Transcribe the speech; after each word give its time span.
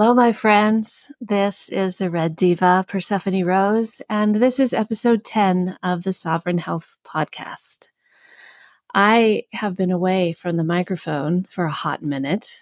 Hello, 0.00 0.14
my 0.14 0.32
friends. 0.32 1.10
This 1.20 1.68
is 1.70 1.96
the 1.96 2.08
Red 2.08 2.36
Diva, 2.36 2.84
Persephone 2.86 3.42
Rose, 3.42 4.00
and 4.08 4.36
this 4.36 4.60
is 4.60 4.72
episode 4.72 5.24
10 5.24 5.76
of 5.82 6.04
the 6.04 6.12
Sovereign 6.12 6.58
Health 6.58 6.96
Podcast. 7.04 7.88
I 8.94 9.42
have 9.54 9.76
been 9.76 9.90
away 9.90 10.34
from 10.34 10.56
the 10.56 10.62
microphone 10.62 11.42
for 11.42 11.64
a 11.64 11.72
hot 11.72 12.00
minute. 12.00 12.60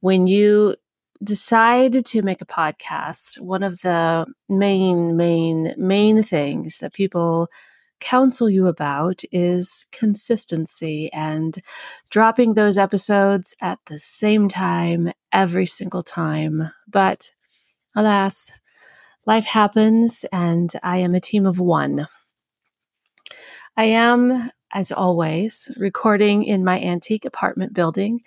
When 0.00 0.26
you 0.26 0.76
decide 1.22 2.06
to 2.06 2.22
make 2.22 2.40
a 2.40 2.46
podcast, 2.46 3.38
one 3.38 3.62
of 3.62 3.82
the 3.82 4.24
main, 4.48 5.14
main, 5.14 5.74
main 5.76 6.22
things 6.22 6.78
that 6.78 6.94
people 6.94 7.48
counsel 8.00 8.48
you 8.50 8.66
about 8.66 9.22
is 9.32 9.86
consistency 9.92 11.10
and 11.12 11.62
dropping 12.10 12.54
those 12.54 12.78
episodes 12.78 13.54
at 13.60 13.78
the 13.86 13.98
same 13.98 14.48
time 14.48 15.12
every 15.32 15.66
single 15.66 16.02
time. 16.02 16.70
But 16.88 17.30
alas, 17.94 18.50
life 19.26 19.44
happens 19.44 20.24
and 20.32 20.72
I 20.82 20.98
am 20.98 21.14
a 21.14 21.20
team 21.20 21.46
of 21.46 21.58
one. 21.58 22.08
I 23.76 23.84
am, 23.84 24.50
as 24.72 24.92
always, 24.92 25.70
recording 25.76 26.44
in 26.44 26.64
my 26.64 26.80
antique 26.80 27.24
apartment 27.24 27.74
building 27.74 28.20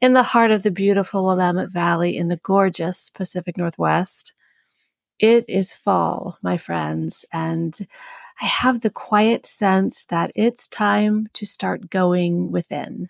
in 0.00 0.12
the 0.12 0.22
heart 0.22 0.50
of 0.50 0.62
the 0.62 0.70
beautiful 0.70 1.24
Willamette 1.24 1.70
Valley 1.70 2.16
in 2.16 2.28
the 2.28 2.38
gorgeous 2.38 3.10
Pacific 3.10 3.56
Northwest. 3.56 4.32
It 5.18 5.44
is 5.48 5.72
fall, 5.72 6.38
my 6.42 6.58
friends, 6.58 7.24
and 7.32 7.78
I 8.40 8.46
have 8.46 8.80
the 8.80 8.90
quiet 8.90 9.46
sense 9.46 10.04
that 10.04 10.30
it's 10.34 10.68
time 10.68 11.28
to 11.34 11.46
start 11.46 11.88
going 11.88 12.52
within. 12.52 13.08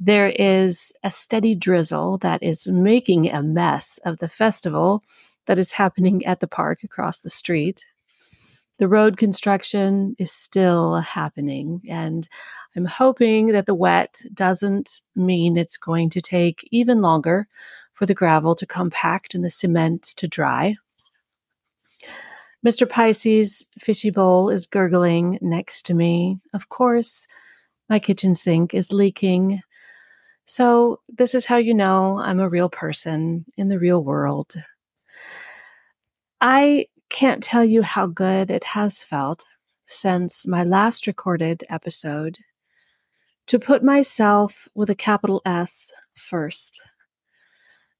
There 0.00 0.30
is 0.30 0.92
a 1.04 1.10
steady 1.10 1.54
drizzle 1.54 2.18
that 2.18 2.42
is 2.42 2.66
making 2.66 3.30
a 3.30 3.42
mess 3.42 3.98
of 4.04 4.18
the 4.18 4.28
festival 4.28 5.04
that 5.46 5.58
is 5.58 5.72
happening 5.72 6.24
at 6.24 6.40
the 6.40 6.48
park 6.48 6.82
across 6.82 7.20
the 7.20 7.30
street. 7.30 7.84
The 8.78 8.88
road 8.88 9.16
construction 9.16 10.16
is 10.18 10.32
still 10.32 10.96
happening, 10.96 11.82
and 11.88 12.26
I'm 12.74 12.86
hoping 12.86 13.48
that 13.48 13.66
the 13.66 13.74
wet 13.74 14.22
doesn't 14.32 15.02
mean 15.14 15.56
it's 15.56 15.76
going 15.76 16.10
to 16.10 16.20
take 16.20 16.66
even 16.72 17.02
longer 17.02 17.46
for 17.92 18.06
the 18.06 18.14
gravel 18.14 18.54
to 18.56 18.66
compact 18.66 19.34
and 19.34 19.44
the 19.44 19.50
cement 19.50 20.02
to 20.16 20.26
dry. 20.26 20.76
Mr. 22.64 22.88
Pisces' 22.88 23.66
fishy 23.78 24.10
bowl 24.10 24.48
is 24.48 24.66
gurgling 24.66 25.38
next 25.40 25.82
to 25.86 25.94
me. 25.94 26.38
Of 26.54 26.68
course, 26.68 27.26
my 27.88 27.98
kitchen 27.98 28.34
sink 28.34 28.72
is 28.72 28.92
leaking. 28.92 29.60
So, 30.46 31.00
this 31.08 31.34
is 31.34 31.46
how 31.46 31.56
you 31.56 31.74
know 31.74 32.18
I'm 32.18 32.38
a 32.38 32.48
real 32.48 32.68
person 32.68 33.46
in 33.56 33.68
the 33.68 33.78
real 33.78 34.02
world. 34.02 34.54
I 36.40 36.86
can't 37.08 37.42
tell 37.42 37.64
you 37.64 37.82
how 37.82 38.06
good 38.06 38.50
it 38.50 38.64
has 38.64 39.02
felt 39.02 39.44
since 39.86 40.46
my 40.46 40.62
last 40.64 41.06
recorded 41.06 41.64
episode 41.68 42.38
to 43.46 43.58
put 43.58 43.82
myself 43.82 44.68
with 44.74 44.88
a 44.88 44.94
capital 44.94 45.42
S 45.44 45.90
first, 46.14 46.80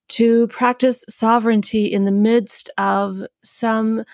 to 0.09 0.47
practice 0.49 1.05
sovereignty 1.09 1.87
in 1.87 2.05
the 2.05 2.13
midst 2.13 2.71
of 2.79 3.23
some 3.43 4.05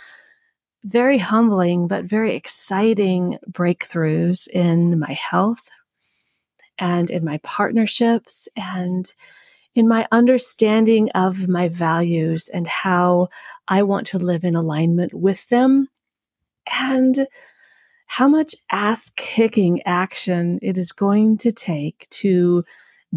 very 0.85 1.19
humbling 1.19 1.89
but 1.89 2.05
very 2.05 2.35
exciting 2.35 3.39
breakthroughs 3.51 4.49
in 4.49 4.99
my 4.99 5.13
health 5.13 5.69
and 6.79 7.11
in 7.11 7.25
my 7.25 7.39
partnerships 7.39 8.49
and 8.57 9.11
in 9.75 9.89
my 9.89 10.07
understanding 10.13 11.11
of 11.11 11.49
my 11.49 11.69
values 11.69 12.49
and 12.49 12.67
how 12.67 13.29
I 13.67 13.83
want 13.83 14.07
to 14.09 14.19
live 14.19 14.45
in 14.45 14.57
alignment 14.57 15.13
with 15.15 15.49
them 15.49 15.89
and 16.73 17.27
how 18.07 18.27
much 18.27 18.55
ass 18.71 19.11
kicking 19.17 19.83
action 19.85 20.59
it 20.63 20.79
is 20.79 20.93
going 20.93 21.37
to 21.39 21.53
take 21.53 22.09
to 22.11 22.65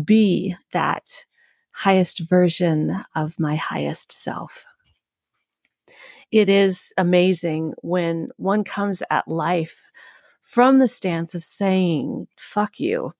be 0.03 0.55
that 0.73 1.25
highest 1.71 2.19
version 2.19 3.03
of 3.15 3.39
my 3.39 3.55
highest 3.55 4.11
self 4.11 4.65
it 6.31 6.47
is 6.47 6.93
amazing 6.97 7.73
when 7.81 8.29
one 8.37 8.63
comes 8.63 9.03
at 9.09 9.27
life 9.27 9.81
from 10.41 10.79
the 10.79 10.87
stance 10.87 11.35
of 11.35 11.43
saying, 11.43 12.27
fuck 12.37 12.79
you, 12.79 13.13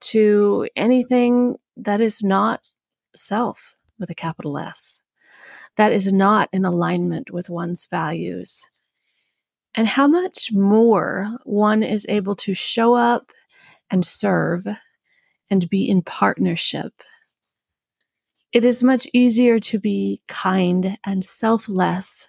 to 0.00 0.68
anything 0.76 1.56
that 1.76 2.00
is 2.00 2.22
not 2.22 2.60
self 3.14 3.76
with 3.98 4.10
a 4.10 4.14
capital 4.14 4.58
S, 4.58 5.00
that 5.76 5.92
is 5.92 6.12
not 6.12 6.48
in 6.52 6.64
alignment 6.64 7.30
with 7.30 7.50
one's 7.50 7.86
values. 7.86 8.64
And 9.74 9.86
how 9.86 10.06
much 10.06 10.52
more 10.52 11.36
one 11.44 11.82
is 11.82 12.06
able 12.08 12.36
to 12.36 12.54
show 12.54 12.94
up 12.94 13.32
and 13.90 14.04
serve 14.04 14.66
and 15.50 15.68
be 15.68 15.88
in 15.88 16.02
partnership. 16.02 16.92
It 18.52 18.64
is 18.64 18.82
much 18.82 19.06
easier 19.12 19.58
to 19.60 19.78
be 19.78 20.22
kind 20.28 20.98
and 21.04 21.24
selfless 21.24 22.28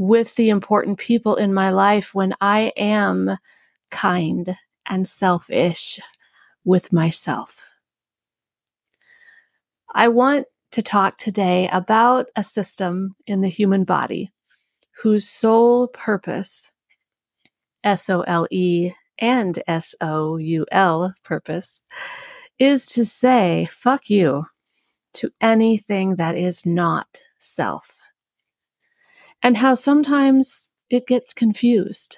with 0.00 0.34
the 0.36 0.48
important 0.48 0.96
people 0.96 1.36
in 1.36 1.52
my 1.52 1.68
life 1.68 2.14
when 2.14 2.32
I 2.40 2.72
am 2.74 3.36
kind 3.90 4.56
and 4.86 5.06
selfish 5.06 6.00
with 6.64 6.90
myself. 6.90 7.68
I 9.94 10.08
want 10.08 10.46
to 10.70 10.80
talk 10.80 11.18
today 11.18 11.68
about 11.70 12.28
a 12.34 12.42
system 12.42 13.14
in 13.26 13.42
the 13.42 13.50
human 13.50 13.84
body 13.84 14.32
whose 15.02 15.28
sole 15.28 15.88
purpose, 15.88 16.70
S 17.84 18.08
O 18.08 18.22
L 18.22 18.46
E 18.50 18.92
and 19.18 19.62
S 19.66 19.94
O 20.00 20.38
U 20.38 20.64
L 20.72 21.14
purpose, 21.24 21.82
is 22.58 22.86
to 22.86 23.04
say, 23.04 23.68
fuck 23.70 24.08
you 24.08 24.46
to 25.12 25.30
anything 25.42 26.16
that 26.16 26.38
is 26.38 26.64
not 26.64 27.20
self 27.38 27.99
and 29.42 29.56
how 29.56 29.74
sometimes 29.74 30.68
it 30.90 31.06
gets 31.06 31.32
confused 31.32 32.16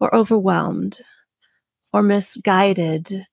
or 0.00 0.14
overwhelmed 0.14 0.98
or 1.92 2.02
misguided 2.02 3.26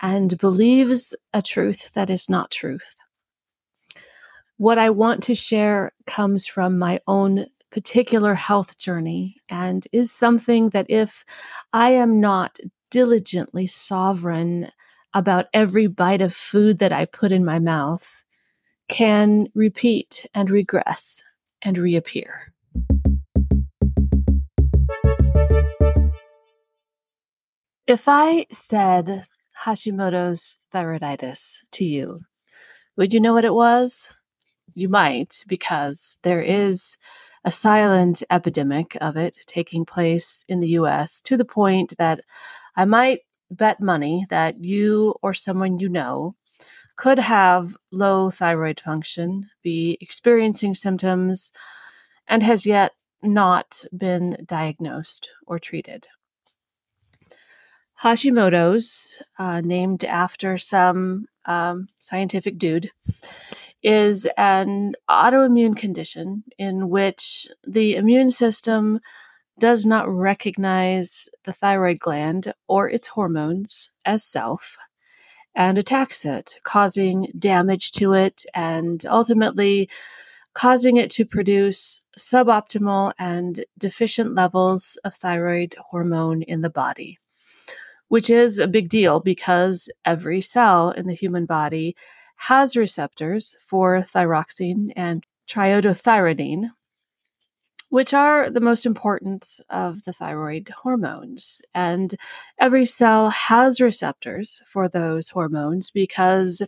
and 0.00 0.38
believes 0.38 1.14
a 1.32 1.42
truth 1.42 1.92
that 1.94 2.10
is 2.10 2.28
not 2.28 2.50
truth. 2.50 2.94
What 4.56 4.78
I 4.78 4.90
want 4.90 5.22
to 5.24 5.34
share 5.34 5.92
comes 6.06 6.46
from 6.46 6.78
my 6.78 7.00
own 7.06 7.46
particular 7.70 8.34
health 8.34 8.78
journey 8.78 9.36
and 9.48 9.86
is 9.92 10.10
something 10.10 10.70
that 10.70 10.86
if 10.88 11.24
I 11.72 11.92
am 11.92 12.20
not 12.20 12.58
diligently 12.90 13.66
sovereign 13.66 14.70
about 15.14 15.46
every 15.52 15.86
bite 15.86 16.22
of 16.22 16.34
food 16.34 16.78
that 16.78 16.92
I 16.92 17.04
put 17.04 17.30
in 17.30 17.44
my 17.44 17.58
mouth, 17.58 18.24
can 18.88 19.48
repeat 19.54 20.26
and 20.34 20.50
regress 20.50 21.22
and 21.62 21.78
reappear. 21.78 22.52
If 27.86 28.04
I 28.06 28.46
said 28.52 29.24
Hashimoto's 29.64 30.58
thyroiditis 30.74 31.60
to 31.72 31.84
you, 31.84 32.20
would 32.96 33.14
you 33.14 33.20
know 33.20 33.32
what 33.32 33.46
it 33.46 33.54
was? 33.54 34.08
You 34.74 34.88
might, 34.88 35.42
because 35.46 36.18
there 36.22 36.42
is 36.42 36.96
a 37.44 37.50
silent 37.50 38.22
epidemic 38.30 38.96
of 39.00 39.16
it 39.16 39.38
taking 39.46 39.86
place 39.86 40.44
in 40.48 40.60
the 40.60 40.68
US 40.80 41.20
to 41.22 41.36
the 41.36 41.44
point 41.46 41.94
that 41.96 42.20
I 42.76 42.84
might 42.84 43.20
bet 43.50 43.80
money 43.80 44.26
that 44.28 44.62
you 44.62 45.14
or 45.22 45.32
someone 45.32 45.78
you 45.78 45.88
know 45.88 46.34
could 46.98 47.20
have 47.20 47.76
low 47.92 48.28
thyroid 48.28 48.80
function, 48.80 49.48
be 49.62 49.96
experiencing 50.00 50.74
symptoms, 50.74 51.52
and 52.26 52.42
has 52.42 52.66
yet 52.66 52.92
not 53.22 53.84
been 53.96 54.36
diagnosed 54.44 55.30
or 55.46 55.60
treated. 55.60 56.08
Hashimoto's, 58.02 59.16
uh, 59.38 59.60
named 59.60 60.04
after 60.04 60.58
some 60.58 61.26
um, 61.46 61.86
scientific 62.00 62.58
dude, 62.58 62.90
is 63.80 64.28
an 64.36 64.94
autoimmune 65.08 65.76
condition 65.76 66.42
in 66.58 66.88
which 66.88 67.46
the 67.64 67.94
immune 67.94 68.30
system 68.30 68.98
does 69.60 69.86
not 69.86 70.08
recognize 70.08 71.28
the 71.44 71.52
thyroid 71.52 72.00
gland 72.00 72.52
or 72.66 72.90
its 72.90 73.06
hormones 73.06 73.90
as 74.04 74.24
self 74.24 74.76
and 75.58 75.76
attacks 75.76 76.24
it, 76.24 76.54
causing 76.62 77.30
damage 77.36 77.90
to 77.90 78.12
it 78.12 78.46
and 78.54 79.04
ultimately 79.06 79.90
causing 80.54 80.96
it 80.96 81.10
to 81.10 81.24
produce 81.24 82.00
suboptimal 82.16 83.12
and 83.18 83.64
deficient 83.76 84.36
levels 84.36 84.96
of 85.04 85.14
thyroid 85.16 85.74
hormone 85.90 86.42
in 86.42 86.60
the 86.60 86.70
body, 86.70 87.18
which 88.06 88.30
is 88.30 88.60
a 88.60 88.68
big 88.68 88.88
deal 88.88 89.18
because 89.18 89.88
every 90.04 90.40
cell 90.40 90.90
in 90.92 91.08
the 91.08 91.14
human 91.14 91.44
body 91.44 91.96
has 92.36 92.76
receptors 92.76 93.56
for 93.66 93.98
thyroxine 93.98 94.92
and 94.94 95.24
triiodothyronine, 95.50 96.70
which 97.90 98.12
are 98.12 98.50
the 98.50 98.60
most 98.60 98.84
important 98.84 99.60
of 99.70 100.02
the 100.04 100.12
thyroid 100.12 100.68
hormones. 100.82 101.62
And 101.74 102.14
every 102.58 102.86
cell 102.86 103.30
has 103.30 103.80
receptors 103.80 104.60
for 104.66 104.88
those 104.88 105.30
hormones 105.30 105.90
because 105.90 106.62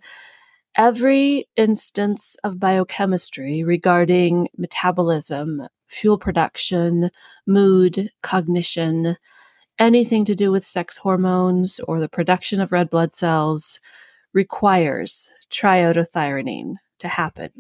every 0.77 1.47
instance 1.57 2.37
of 2.43 2.59
biochemistry 2.59 3.63
regarding 3.65 4.49
metabolism, 4.57 5.67
fuel 5.89 6.17
production, 6.17 7.11
mood, 7.47 8.11
cognition, 8.23 9.17
anything 9.79 10.25
to 10.25 10.35
do 10.35 10.51
with 10.51 10.65
sex 10.65 10.97
hormones 10.97 11.81
or 11.81 12.01
the 12.01 12.09
production 12.09 12.61
of 12.61 12.73
red 12.73 12.89
blood 12.89 13.15
cells 13.15 13.81
requires 14.33 15.31
triiodothyronine 15.51 16.77
to 17.01 17.09
happen. 17.09 17.51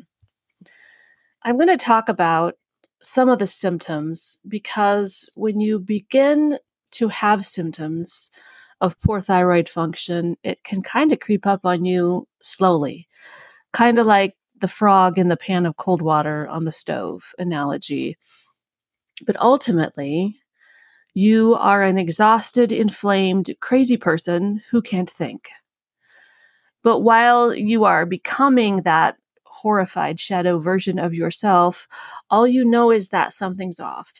I'm 1.43 1.56
going 1.56 1.69
to 1.69 1.77
talk 1.77 2.09
about 2.09 2.55
some 3.02 3.29
of 3.29 3.38
the 3.38 3.47
symptoms 3.47 4.38
because 4.47 5.29
when 5.35 5.61
you 5.61 5.79
begin 5.79 6.58
to 6.93 7.08
have 7.08 7.47
symptoms 7.47 8.31
of 8.81 8.99
poor 9.00 9.20
thyroid 9.20 9.69
function, 9.69 10.37
it 10.43 10.62
can 10.64 10.82
kind 10.82 11.12
of 11.12 11.20
creep 11.20 11.47
up 11.47 11.64
on 11.64 11.85
you 11.85 12.26
slowly, 12.43 13.08
kind 13.73 13.99
of 13.99 14.06
like 14.06 14.35
the 14.58 14.69
frog 14.69 15.19
in 15.19 15.29
the 15.29 15.37
pan 15.37 15.67
of 15.67 15.76
cold 15.76 16.02
water 16.02 16.47
on 16.49 16.64
the 16.64 16.73
stove 16.73 17.35
analogy. 17.38 18.17
But 19.26 19.41
ultimately, 19.41 20.38
you 21.14 21.55
are 21.56 21.82
an 21.82 21.99
exhausted, 21.99 22.73
inflamed, 22.73 23.55
crazy 23.61 23.96
person 23.96 24.62
who 24.70 24.81
can't 24.81 25.11
think. 25.11 25.50
But 26.82 27.00
while 27.00 27.55
you 27.55 27.85
are 27.85 28.06
becoming 28.06 28.76
that 28.82 29.17
horrified 29.62 30.19
shadow 30.19 30.59
version 30.59 30.99
of 30.99 31.15
yourself, 31.15 31.87
all 32.31 32.47
you 32.47 32.65
know 32.65 32.91
is 32.91 33.09
that 33.09 33.33
something's 33.33 33.79
off. 33.79 34.15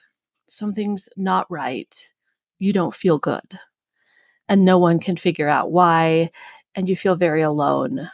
Something's 0.49 1.09
not 1.17 1.51
right. 1.51 2.09
You 2.59 2.73
don't 2.73 2.95
feel 2.95 3.19
good. 3.19 3.59
And 4.49 4.65
no 4.65 4.79
one 4.79 4.99
can 4.99 5.17
figure 5.17 5.49
out 5.49 5.73
why. 5.73 6.31
And 6.75 6.89
you 6.89 6.97
feel 6.97 7.17
very 7.17 7.43
alone. 7.43 8.11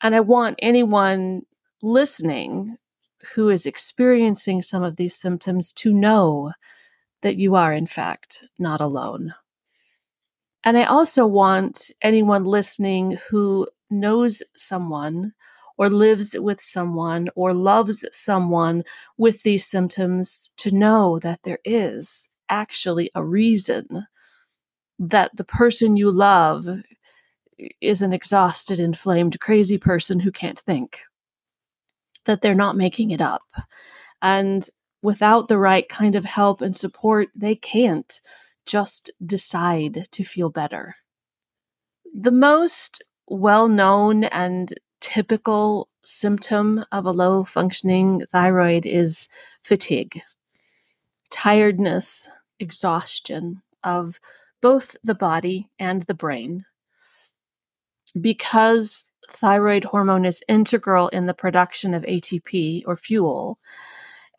And 0.00 0.14
I 0.14 0.20
want 0.20 0.58
anyone 0.60 1.42
listening 1.82 2.78
who 3.34 3.48
is 3.48 3.66
experiencing 3.66 4.62
some 4.62 4.82
of 4.82 4.96
these 4.96 5.14
symptoms 5.14 5.72
to 5.74 5.92
know 5.92 6.52
that 7.22 7.36
you 7.36 7.56
are, 7.56 7.72
in 7.72 7.86
fact, 7.86 8.44
not 8.58 8.80
alone. 8.80 9.34
And 10.64 10.78
I 10.78 10.84
also 10.84 11.26
want 11.26 11.90
anyone 12.02 12.44
listening 12.44 13.18
who 13.30 13.68
knows 13.90 14.42
someone 14.56 15.32
or 15.78 15.90
lives 15.90 16.36
with 16.38 16.60
someone 16.60 17.28
or 17.34 17.52
loves 17.52 18.04
someone 18.12 18.82
with 19.16 19.42
these 19.42 19.66
symptoms 19.66 20.50
to 20.56 20.70
know 20.70 21.18
that 21.18 21.42
there 21.42 21.58
is 21.64 22.28
actually 22.48 23.10
a 23.14 23.24
reason 23.24 24.06
that 24.98 25.30
the 25.36 25.44
person 25.44 25.96
you 25.96 26.10
love 26.10 26.66
is 27.80 28.02
an 28.02 28.12
exhausted, 28.12 28.80
inflamed, 28.80 29.40
crazy 29.40 29.78
person 29.78 30.20
who 30.20 30.30
can't 30.32 30.58
think, 30.60 31.00
that 32.24 32.40
they're 32.40 32.54
not 32.54 32.76
making 32.76 33.10
it 33.10 33.20
up. 33.20 33.42
And 34.22 34.68
without 35.02 35.48
the 35.48 35.58
right 35.58 35.88
kind 35.88 36.16
of 36.16 36.24
help 36.24 36.60
and 36.60 36.74
support, 36.74 37.28
they 37.34 37.54
can't 37.54 38.20
just 38.64 39.10
decide 39.24 40.06
to 40.10 40.24
feel 40.24 40.50
better. 40.50 40.96
The 42.14 42.32
most 42.32 43.04
well 43.28 43.68
known 43.68 44.24
and 44.24 44.74
typical 45.06 45.88
symptom 46.04 46.84
of 46.90 47.06
a 47.06 47.12
low 47.12 47.44
functioning 47.44 48.26
thyroid 48.32 48.84
is 48.84 49.28
fatigue, 49.62 50.20
tiredness, 51.30 52.28
exhaustion 52.58 53.62
of 53.84 54.18
both 54.60 54.96
the 55.04 55.14
body 55.14 55.70
and 55.78 56.02
the 56.02 56.14
brain. 56.14 56.64
Because 58.20 59.04
thyroid 59.28 59.84
hormone 59.84 60.24
is 60.24 60.42
integral 60.48 61.06
in 61.10 61.26
the 61.26 61.34
production 61.34 61.94
of 61.94 62.02
ATP 62.02 62.82
or 62.84 62.96
fuel 62.96 63.60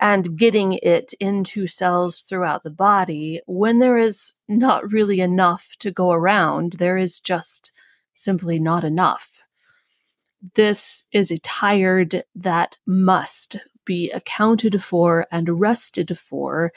and 0.02 0.38
getting 0.38 0.74
it 0.84 1.14
into 1.22 1.66
cells 1.66 2.24
throughout 2.24 2.64
the 2.64 2.70
body, 2.70 3.40
when 3.46 3.80
there 3.80 3.98
is 3.98 4.34
not 4.50 4.92
really 4.92 5.22
enough 5.22 5.78
to 5.80 5.92
go 5.92 6.12
around, 6.12 6.74
there 6.74 6.98
is 6.98 7.22
just 7.22 7.72
simply 8.14 8.60
not 8.60 8.84
enough 8.84 9.37
this 10.56 11.06
is 11.12 11.32
a 11.32 11.40
tired 11.40 12.24
that 12.36 12.78
must 12.86 13.58
be 13.86 14.12
accounted 14.12 14.84
for 14.84 15.26
and 15.32 15.60
rested 15.60 16.18
for. 16.18 16.72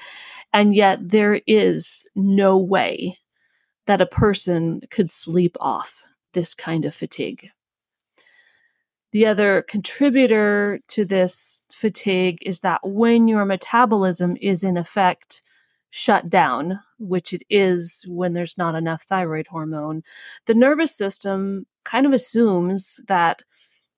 And 0.53 0.75
yet, 0.75 0.99
there 1.03 1.41
is 1.47 2.09
no 2.15 2.57
way 2.57 3.19
that 3.87 4.01
a 4.01 4.07
person 4.07 4.81
could 4.91 5.11
sleep 5.11 5.57
off 5.61 6.03
this 6.33 6.55
kind 6.55 6.85
of 6.85 6.95
fatigue. 6.95 7.51
The 9.13 9.27
other 9.27 9.63
contributor 9.63 10.79
to 10.89 11.05
this 11.05 11.65
fatigue 11.75 12.39
is 12.43 12.61
that 12.61 12.81
when 12.85 13.27
your 13.27 13.45
metabolism 13.45 14.37
is 14.41 14.63
in 14.63 14.77
effect 14.77 15.43
shut 15.91 16.31
down, 16.31 16.79
which 17.01 17.33
it 17.33 17.43
is 17.51 18.05
when 18.07 18.33
there's 18.33 18.57
not 18.57 18.77
enough 18.77 19.03
thyroid 19.03 19.49
hormone, 19.49 20.03
the 20.47 20.55
nervous 20.55 20.95
system 20.95 21.67
kind 21.85 22.07
of 22.07 22.13
assumes 22.13 23.01
that 23.09 23.43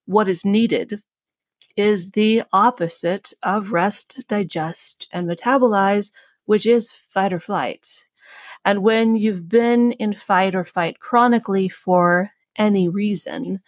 what 0.06 0.28
is 0.28 0.44
needed 0.44 1.00
is 1.76 2.10
the 2.12 2.42
opposite 2.52 3.32
of 3.42 3.72
rest, 3.72 4.24
digest, 4.28 5.08
and 5.12 5.26
metabolize, 5.26 6.12
which 6.44 6.66
is 6.66 6.90
fight 6.90 7.32
or 7.32 7.40
flight. 7.40 8.04
And 8.64 8.82
when 8.82 9.16
you've 9.16 9.48
been 9.48 9.92
in 9.92 10.12
fight 10.12 10.54
or 10.54 10.64
fight 10.64 11.00
chronically 11.00 11.68
for 11.68 12.30
any 12.56 12.88
reason, 12.88 13.60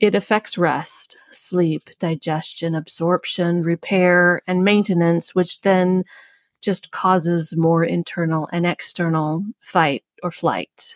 it 0.00 0.14
affects 0.14 0.58
rest, 0.58 1.16
sleep, 1.30 1.90
digestion, 1.98 2.74
absorption, 2.74 3.62
repair, 3.62 4.42
and 4.46 4.64
maintenance, 4.64 5.34
which 5.34 5.60
then 5.60 6.04
just 6.62 6.90
causes 6.90 7.56
more 7.56 7.84
internal 7.84 8.48
and 8.52 8.66
external 8.66 9.44
fight 9.60 10.04
or 10.22 10.30
flight 10.30 10.94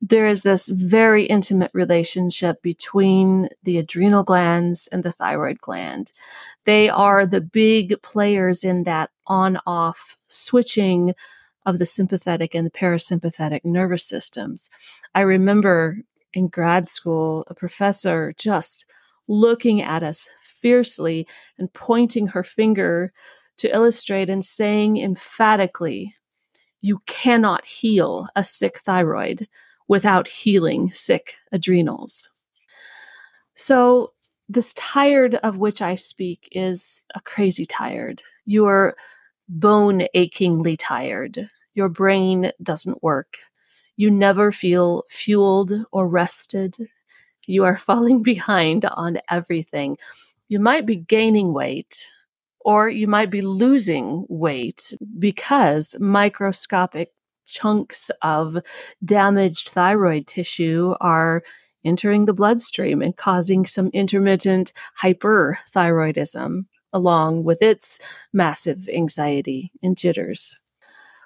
there 0.00 0.26
is 0.26 0.42
this 0.42 0.68
very 0.68 1.24
intimate 1.24 1.70
relationship 1.74 2.62
between 2.62 3.48
the 3.62 3.78
adrenal 3.78 4.22
glands 4.22 4.88
and 4.88 5.02
the 5.02 5.12
thyroid 5.12 5.58
gland. 5.60 6.12
They 6.64 6.86
mm-hmm. 6.86 7.00
are 7.00 7.26
the 7.26 7.40
big 7.40 8.00
players 8.02 8.64
in 8.64 8.84
that 8.84 9.10
on 9.26 9.58
off 9.66 10.16
switching 10.28 11.14
of 11.66 11.78
the 11.78 11.86
sympathetic 11.86 12.54
and 12.54 12.66
the 12.66 12.70
parasympathetic 12.70 13.64
nervous 13.64 14.04
systems. 14.04 14.70
I 15.14 15.20
remember 15.20 15.98
in 16.32 16.48
grad 16.48 16.88
school, 16.88 17.44
a 17.48 17.54
professor 17.54 18.32
just 18.38 18.86
looking 19.28 19.82
at 19.82 20.02
us 20.02 20.28
fiercely 20.40 21.26
and 21.58 21.72
pointing 21.72 22.28
her 22.28 22.42
finger 22.42 23.12
to 23.58 23.74
illustrate 23.74 24.30
and 24.30 24.44
saying 24.44 24.96
emphatically, 24.96 26.14
You 26.80 27.02
cannot 27.06 27.66
heal 27.66 28.28
a 28.34 28.42
sick 28.42 28.78
thyroid 28.78 29.46
without 29.90 30.28
healing 30.28 30.92
sick 30.92 31.34
adrenals. 31.50 32.28
So, 33.56 34.12
this 34.48 34.72
tired 34.74 35.34
of 35.34 35.58
which 35.58 35.82
I 35.82 35.96
speak 35.96 36.48
is 36.52 37.02
a 37.16 37.20
crazy 37.20 37.64
tired. 37.64 38.22
You're 38.46 38.94
bone 39.48 40.06
achingly 40.14 40.76
tired. 40.76 41.50
Your 41.74 41.88
brain 41.88 42.52
doesn't 42.62 43.02
work. 43.02 43.38
You 43.96 44.12
never 44.12 44.52
feel 44.52 45.02
fueled 45.10 45.72
or 45.90 46.06
rested. 46.06 46.76
You 47.48 47.64
are 47.64 47.76
falling 47.88 48.22
behind 48.22 48.84
on 48.84 49.18
everything. 49.28 49.98
You 50.46 50.60
might 50.60 50.86
be 50.86 50.96
gaining 50.96 51.52
weight, 51.52 52.12
or 52.60 52.88
you 52.88 53.08
might 53.08 53.30
be 53.30 53.40
losing 53.40 54.24
weight 54.28 54.94
because 55.18 55.96
microscopic 55.98 57.12
chunks 57.50 58.10
of 58.22 58.58
damaged 59.04 59.68
thyroid 59.68 60.26
tissue 60.26 60.94
are 61.00 61.42
entering 61.84 62.26
the 62.26 62.32
bloodstream 62.32 63.02
and 63.02 63.16
causing 63.16 63.66
some 63.66 63.88
intermittent 63.92 64.72
hyperthyroidism, 65.00 66.64
along 66.92 67.44
with 67.44 67.62
its 67.62 67.98
massive 68.32 68.88
anxiety 68.88 69.72
and 69.82 69.96
jitters. 69.96 70.56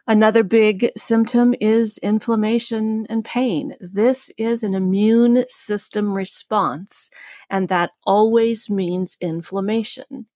Another 0.07 0.43
big 0.43 0.91
symptom 0.99 1.55
is 1.63 1.97
inflammation 1.99 3.07
and 3.09 3.25
pain. 3.25 3.75
This 3.81 4.31
is 4.37 4.63
an 4.63 4.75
immune 4.75 5.47
system 5.49 6.13
response, 6.13 7.09
and 7.49 7.69
that 7.69 7.93
always 8.05 8.69
means 8.69 9.17
inflammation. 9.23 10.27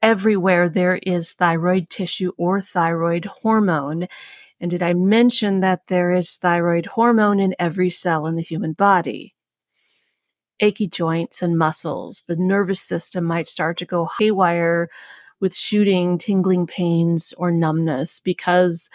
Everywhere 0.00 0.68
there 0.68 1.00
is 1.02 1.32
thyroid 1.32 1.90
tissue 1.90 2.30
or 2.38 2.60
thyroid 2.60 3.24
hormone, 3.24 4.06
and 4.60 4.70
did 4.70 4.82
I 4.82 4.92
mention 4.92 5.60
that 5.60 5.86
there 5.86 6.12
is 6.12 6.36
thyroid 6.36 6.86
hormone 6.86 7.40
in 7.40 7.54
every 7.58 7.90
cell 7.90 8.26
in 8.26 8.36
the 8.36 8.42
human 8.42 8.72
body? 8.72 9.34
achy 10.60 10.86
joints 10.86 11.42
and 11.42 11.58
muscles. 11.58 12.22
The 12.26 12.36
nervous 12.36 12.80
system 12.80 13.24
might 13.24 13.48
start 13.48 13.78
to 13.78 13.84
go 13.86 14.08
haywire 14.18 14.88
with 15.40 15.54
shooting, 15.54 16.18
tingling 16.18 16.66
pains, 16.66 17.32
or 17.36 17.50
numbness 17.50 18.20
because 18.20 18.90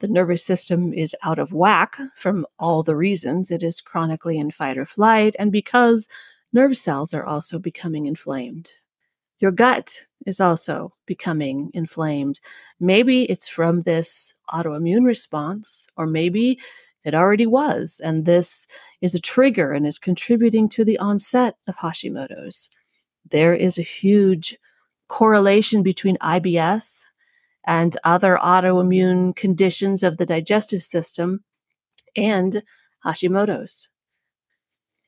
the 0.00 0.08
nervous 0.08 0.44
system 0.44 0.92
is 0.92 1.16
out 1.22 1.38
of 1.38 1.52
whack 1.52 1.96
from 2.14 2.46
all 2.58 2.82
the 2.82 2.96
reasons 2.96 3.50
it 3.50 3.62
is 3.62 3.80
chronically 3.80 4.36
in 4.36 4.50
fight 4.50 4.76
or 4.76 4.84
flight, 4.84 5.34
and 5.38 5.52
because 5.52 6.08
nerve 6.52 6.76
cells 6.76 7.14
are 7.14 7.24
also 7.24 7.58
becoming 7.58 8.06
inflamed. 8.06 8.72
Your 9.38 9.52
gut 9.52 10.06
is 10.26 10.40
also 10.40 10.94
becoming 11.06 11.70
inflamed. 11.72 12.40
Maybe 12.80 13.24
it's 13.24 13.48
from 13.48 13.80
this 13.82 14.34
autoimmune 14.50 15.04
response, 15.04 15.86
or 15.96 16.06
maybe 16.06 16.58
it 17.04 17.14
already 17.14 17.46
was, 17.46 18.00
and 18.02 18.24
this 18.24 18.66
is 19.00 19.14
a 19.14 19.20
trigger 19.20 19.72
and 19.72 19.86
is 19.86 19.98
contributing 19.98 20.68
to 20.70 20.84
the 20.84 20.98
onset 20.98 21.56
of 21.68 21.76
Hashimoto's. 21.76 22.68
There 23.30 23.54
is 23.54 23.78
a 23.78 23.82
huge 23.82 24.58
correlation 25.08 25.82
between 25.82 26.16
IBS 26.16 27.02
and 27.66 27.96
other 28.04 28.38
autoimmune 28.42 29.34
conditions 29.36 30.02
of 30.02 30.16
the 30.16 30.26
digestive 30.26 30.82
system 30.82 31.44
and 32.16 32.62
Hashimoto's. 33.04 33.88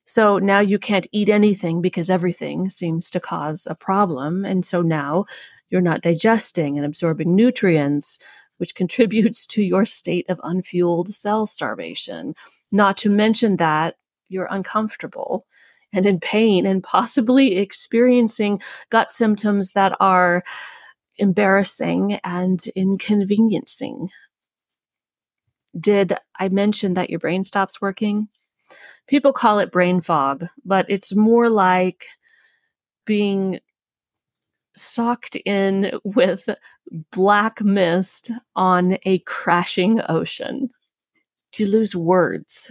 So 0.05 0.39
now 0.39 0.61
you 0.61 0.79
can't 0.79 1.07
eat 1.13 1.29
anything 1.29 1.83
because 1.83 2.09
everything 2.09 2.71
seems 2.71 3.11
to 3.11 3.21
cause 3.21 3.67
a 3.69 3.75
problem. 3.75 4.45
And 4.45 4.65
so 4.65 4.83
now 4.83 5.27
you're 5.69 5.81
not 5.81 6.01
digesting 6.01 6.77
and 6.77 6.87
absorbing 6.87 7.37
nutrients, 7.37 8.19
which 8.59 8.75
contributes 8.75 9.47
to 9.47 9.63
your 9.63 9.85
state 9.85 10.27
of 10.29 10.39
unfueled 10.41 11.09
cell 11.09 11.47
starvation. 11.47 12.35
Not 12.71 12.97
to 12.99 13.11
mention 13.11 13.57
that 13.57 13.97
you're 14.29 14.49
uncomfortable 14.51 15.47
and 15.93 16.05
in 16.05 16.21
pain 16.21 16.67
and 16.67 16.83
possibly 16.83 17.57
experiencing 17.57 18.61
gut 18.91 19.11
symptoms 19.11 19.73
that 19.73 19.97
are 20.01 20.45
embarrassing 21.17 22.21
and 22.25 22.65
inconveniencing. 22.77 24.11
Did 25.79 26.15
I 26.39 26.49
mention 26.49 26.95
that 26.95 27.11
your 27.11 27.19
brain 27.19 27.43
stops 27.43 27.81
working? 27.81 28.29
people 29.09 29.33
call 29.33 29.59
it 29.59 29.73
brain 29.73 30.01
fog, 30.01 30.47
but 30.65 30.87
it's 30.89 31.15
more 31.15 31.51
like 31.51 32.07
being 33.05 33.59
socked 34.75 35.37
in 35.45 35.93
with 36.05 36.49
black 37.11 37.63
mist 37.63 38.31
on 38.57 38.99
a 39.05 39.19
crashing 39.21 40.01
ocean. 40.09 40.71
You 41.57 41.67
lose 41.67 41.97
words. 41.97 42.71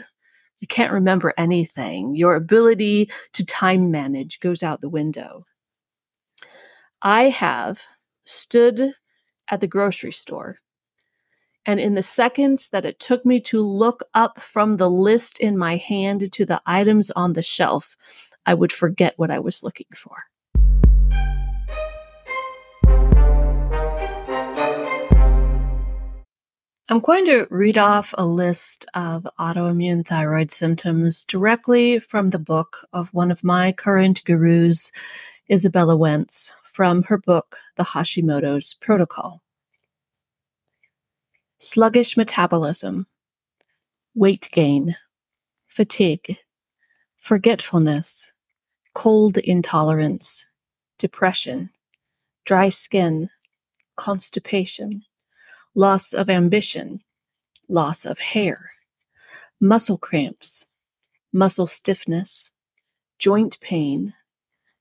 You 0.59 0.67
can't 0.67 0.93
remember 0.93 1.33
anything. 1.37 2.15
Your 2.15 2.35
ability 2.35 3.09
to 3.33 3.45
time 3.45 3.91
manage 3.91 4.39
goes 4.39 4.63
out 4.63 4.81
the 4.81 4.89
window. 4.89 5.45
I 7.01 7.29
have 7.29 7.81
stood 8.25 8.93
at 9.49 9.61
the 9.61 9.67
grocery 9.67 10.11
store 10.11 10.57
and 11.67 11.81
in 11.81 11.95
the 11.95 12.01
seconds 12.01 12.69
that 12.69 12.85
it 12.85 12.97
took 12.97 13.25
me 13.25 13.41
to 13.41 13.61
look 13.61 14.01
up 14.13 14.39
from 14.39 14.77
the 14.77 14.89
list 14.89 15.37
in 15.39 15.57
my 15.57 15.75
hand 15.75 16.31
to 16.31 16.45
the 16.45 16.61
items 16.65 17.11
on 17.11 17.33
the 17.33 17.43
shelf, 17.43 17.97
I 18.45 18.53
would 18.53 18.71
forget 18.71 19.15
what 19.17 19.29
I 19.29 19.39
was 19.39 19.63
looking 19.63 19.87
for. 19.93 20.23
I'm 26.89 27.01
going 27.01 27.25
to 27.25 27.47
read 27.49 27.77
off 27.77 28.13
a 28.17 28.25
list 28.25 28.85
of 28.93 29.27
autoimmune 29.37 30.07
thyroid 30.07 30.51
symptoms 30.51 31.25
directly 31.25 31.99
from 31.99 32.29
the 32.29 32.39
book 32.39 32.87
of 32.93 33.13
one 33.13 33.29
of 33.29 33.43
my 33.43 33.73
current 33.73 34.23
gurus, 34.23 34.93
Izabella 35.51 35.97
Wentz, 35.97 36.53
from 36.63 37.03
her 37.03 37.17
book, 37.17 37.57
The 37.75 37.83
Hashimoto's 37.83 38.73
Protocol. 38.75 39.41
Sluggish 41.57 42.15
metabolism, 42.15 43.05
weight 44.15 44.47
gain, 44.53 44.95
fatigue, 45.65 46.37
forgetfulness, 47.17 48.31
cold 48.93 49.37
intolerance, 49.39 50.45
depression, 50.97 51.69
dry 52.45 52.69
skin, 52.69 53.29
constipation, 53.97 55.03
loss 55.77 56.11
of 56.11 56.27
ambition, 56.27 56.99
loss 57.69 58.03
of 58.03 58.17
hair, 58.17 58.71
muscle 59.61 59.99
cramps, 59.99 60.65
muscle 61.31 61.67
stiffness, 61.67 62.49
joint 63.19 63.59
pain, 63.59 64.11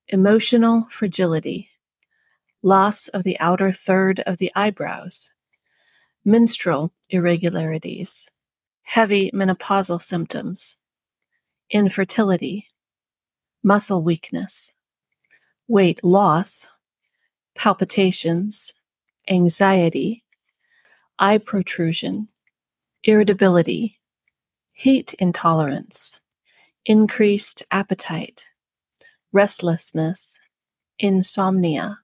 emotional 0.09 0.88
fragility, 0.91 1.69
loss 2.62 3.09
of 3.09 3.25
the 3.25 3.38
outer 3.41 3.73
third 3.73 4.21
of 4.21 4.38
the 4.38 4.50
eyebrows, 4.57 5.29
menstrual 6.25 6.91
irregularities, 7.11 8.31
heavy 8.83 9.31
menopausal 9.33 10.00
symptoms, 10.00 10.76
infertility, 11.69 12.67
muscle 13.62 14.03
weakness, 14.03 14.73
weight 15.69 16.03
loss, 16.03 16.67
palpitations, 17.55 18.73
anxiety, 19.29 20.23
eye 21.19 21.39
protrusion, 21.39 22.29
irritability, 23.05 23.99
heat 24.73 25.15
intolerance, 25.15 26.21
increased 26.85 27.63
appetite, 27.71 28.45
restlessness, 29.33 30.35
insomnia, 30.99 31.99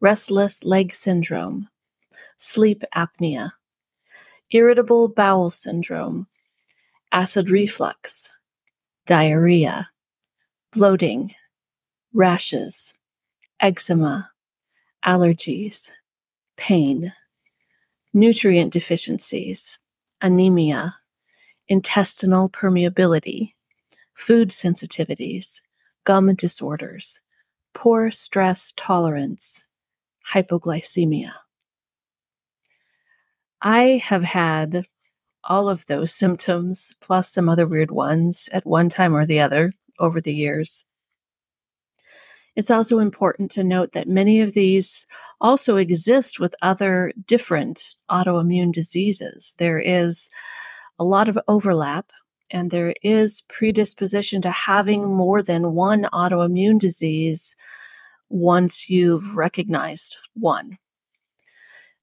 restless 0.00 0.62
leg 0.64 0.92
syndrome, 0.92 1.68
sleep 2.38 2.84
apnea, 2.94 3.52
irritable 4.50 5.08
bowel 5.08 5.50
syndrome, 5.50 6.26
acid 7.12 7.48
reflux, 7.50 8.28
diarrhea, 9.06 9.88
bloating, 10.72 11.32
rashes, 12.12 12.92
eczema, 13.60 14.28
allergies, 15.04 15.88
pain, 16.56 17.12
nutrient 18.16 18.72
deficiencies, 18.72 19.78
anemia, 20.22 20.96
intestinal 21.68 22.48
permeability, 22.48 23.50
food 24.14 24.48
sensitivities, 24.48 25.60
gum 26.04 26.34
disorders, 26.34 27.20
poor 27.74 28.10
stress 28.10 28.72
tolerance, 28.74 29.62
hypoglycemia. 30.32 31.30
I 33.60 34.00
have 34.02 34.24
had 34.24 34.86
all 35.44 35.68
of 35.68 35.84
those 35.84 36.10
symptoms, 36.14 36.94
plus 37.02 37.30
some 37.30 37.50
other 37.50 37.66
weird 37.66 37.90
ones, 37.90 38.48
at 38.50 38.64
one 38.64 38.88
time 38.88 39.14
or 39.14 39.26
the 39.26 39.40
other 39.40 39.72
over 39.98 40.22
the 40.22 40.34
years. 40.34 40.85
It's 42.56 42.70
also 42.70 42.98
important 42.98 43.50
to 43.52 43.62
note 43.62 43.92
that 43.92 44.08
many 44.08 44.40
of 44.40 44.54
these 44.54 45.06
also 45.42 45.76
exist 45.76 46.40
with 46.40 46.54
other 46.62 47.12
different 47.26 47.94
autoimmune 48.10 48.72
diseases. 48.72 49.54
There 49.58 49.78
is 49.78 50.30
a 50.98 51.04
lot 51.04 51.28
of 51.28 51.38
overlap, 51.48 52.10
and 52.50 52.70
there 52.70 52.94
is 53.02 53.42
predisposition 53.48 54.40
to 54.42 54.50
having 54.50 55.04
more 55.04 55.42
than 55.42 55.74
one 55.74 56.08
autoimmune 56.14 56.78
disease 56.78 57.54
once 58.30 58.88
you've 58.88 59.36
recognized 59.36 60.16
one. 60.34 60.78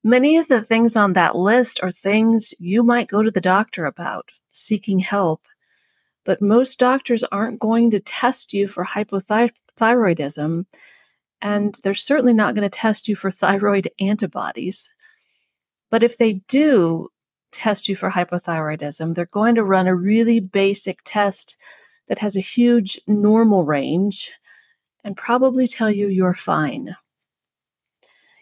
Many 0.03 0.37
of 0.37 0.49
the 0.49 0.61
things 0.61 0.95
on 0.95 1.13
that 1.13 1.35
list 1.35 1.79
are 1.81 1.91
things 1.91 2.53
you 2.59 2.83
might 2.83 3.07
go 3.07 3.23
to 3.23 3.31
the 3.31 3.41
doctor 3.41 3.85
about, 3.85 4.29
seeking 4.51 4.99
help. 4.99 5.47
But 6.25 6.41
most 6.41 6.77
doctors 6.77 7.23
aren't 7.23 7.59
going 7.59 7.89
to 7.91 7.99
test 7.99 8.53
you 8.53 8.67
for 8.67 8.83
hypothyroidism, 9.77 10.65
and 11.41 11.73
mm. 11.73 11.81
they're 11.81 11.93
certainly 11.93 12.33
not 12.33 12.55
going 12.55 12.63
to 12.63 12.69
test 12.69 13.07
you 13.07 13.15
for 13.15 13.31
thyroid 13.31 13.89
antibodies. 13.99 14.89
But 15.89 16.03
if 16.03 16.17
they 16.17 16.33
do 16.47 17.09
test 17.51 17.87
you 17.87 17.95
for 17.95 18.09
hypothyroidism, 18.09 19.13
they're 19.13 19.25
going 19.27 19.55
to 19.55 19.63
run 19.63 19.87
a 19.87 19.95
really 19.95 20.39
basic 20.39 20.99
test 21.05 21.55
that 22.07 22.19
has 22.19 22.35
a 22.35 22.41
huge 22.41 22.99
normal 23.07 23.63
range 23.63 24.31
and 25.03 25.15
probably 25.15 25.67
tell 25.67 25.91
you 25.91 26.07
you're 26.07 26.33
fine. 26.33 26.95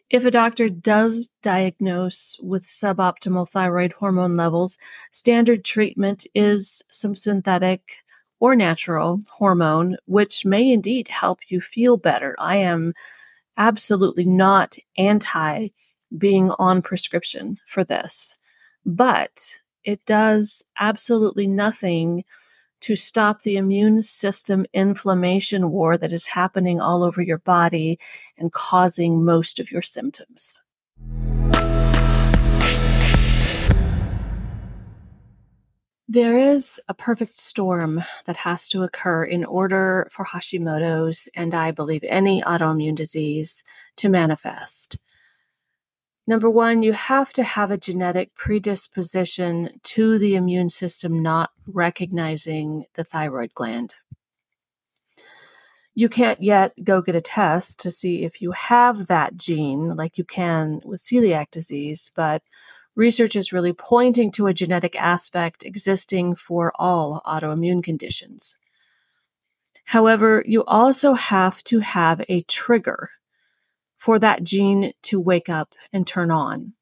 If 0.10 0.26
a 0.26 0.32
doctor 0.32 0.68
does 0.68 1.30
diagnose 1.42 2.38
with 2.42 2.64
suboptimal 2.64 3.50
thyroid 3.50 3.94
hormone 3.94 4.36
levels, 4.36 4.78
standard 5.12 5.64
treatment 5.64 6.26
is 6.36 6.82
some 6.90 7.16
synthetic 7.16 7.98
or 8.42 8.56
natural 8.56 9.22
hormone, 9.30 9.96
which 10.08 10.44
may 10.44 10.70
indeed 10.70 11.08
help 11.08 11.40
you 11.48 11.62
feel 11.62 11.96
better. 11.96 12.36
I 12.40 12.58
am 12.58 12.94
absolutely 13.56 14.26
not 14.26 14.76
anti 14.98 15.70
being 16.18 16.52
on 16.60 16.82
prescription 16.82 17.58
for 17.68 17.86
this, 17.86 18.36
but 18.86 19.58
it 19.86 20.04
does 20.06 20.64
absolutely 20.80 21.48
nothing 21.48 22.26
to 22.82 22.96
stop 22.96 23.44
the 23.44 23.58
immune 23.58 24.02
system 24.02 24.66
inflammation 24.74 25.70
war 25.70 25.96
that 25.98 26.12
is 26.12 26.26
happening 26.26 26.82
all 26.82 27.04
over 27.04 27.22
your 27.22 27.38
body 27.38 28.00
and 28.40 28.52
causing 28.52 29.24
most 29.24 29.60
of 29.60 29.72
your 29.72 29.84
symptoms. 29.84 30.60
There 36.13 36.38
is 36.38 36.77
a 36.89 36.94
perfect 36.94 37.36
storm 37.36 38.03
that 38.25 38.36
has 38.36 38.68
to 38.68 38.84
occur 38.84 39.24
in 39.24 39.46
order 39.46 40.10
for 40.12 40.25
Hashimoto's 40.25 41.30
and 41.36 41.53
I 41.53 41.72
believe 41.72 42.03
any 42.03 42.41
autoimmune 42.41 42.96
disease 42.96 43.63
to 43.96 44.10
manifest. 44.10 44.98
Number 46.27 46.50
one, 46.50 46.84
you 46.84 46.91
have 46.91 47.32
to 47.32 47.44
have 47.44 47.72
a 47.72 47.77
genetic 47.77 48.36
predisposition 48.36 49.80
to 49.84 50.20
the 50.20 50.36
immune 50.36 50.70
system 50.70 51.18
not 51.24 51.51
recognizing 51.65 52.84
the 52.96 53.06
thyroid 53.06 53.53
gland. 53.53 53.96
You 55.96 56.10
can't 56.10 56.44
yet 56.44 56.74
go 56.84 57.01
get 57.01 57.15
a 57.15 57.22
test 57.22 57.80
to 57.84 57.89
see 57.89 58.25
if 58.25 58.41
you 58.41 58.51
have 58.51 59.08
that 59.08 59.38
gene 59.38 59.91
like 59.91 60.18
you 60.18 60.25
can 60.25 60.82
with 60.84 61.01
celiac 61.01 61.51
disease, 61.51 62.12
but 62.13 62.44
research 63.01 63.36
is 63.36 63.51
really 63.51 63.74
pointing 63.74 64.31
to 64.31 64.46
a 64.46 64.53
genetic 64.53 64.96
aspect 64.96 65.63
existing 65.63 66.36
for 66.36 66.72
all 66.75 67.20
autoimmune 67.25 67.84
conditions. 67.84 68.55
However, 69.86 70.43
you 70.46 70.63
also 70.65 71.13
have 71.13 71.63
to 71.63 71.79
have 71.79 72.24
a 72.29 72.41
trigger 72.41 73.10
for 73.98 74.20
that 74.20 74.43
gene 74.43 74.93
to 75.01 75.20
wake 75.20 75.50
up 75.50 75.74
and 75.91 76.05
turn 76.05 76.29
on. 76.29 76.74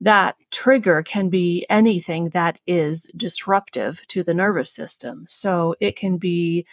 That 0.00 0.34
trigger 0.50 1.04
can 1.04 1.28
be 1.28 1.64
anything 1.70 2.30
that 2.30 2.58
is 2.66 3.08
disruptive 3.16 4.04
to 4.08 4.24
the 4.24 4.34
nervous 4.34 4.72
system. 4.72 5.26
So 5.28 5.76
it 5.80 5.94
can 5.94 6.16
be 6.16 6.66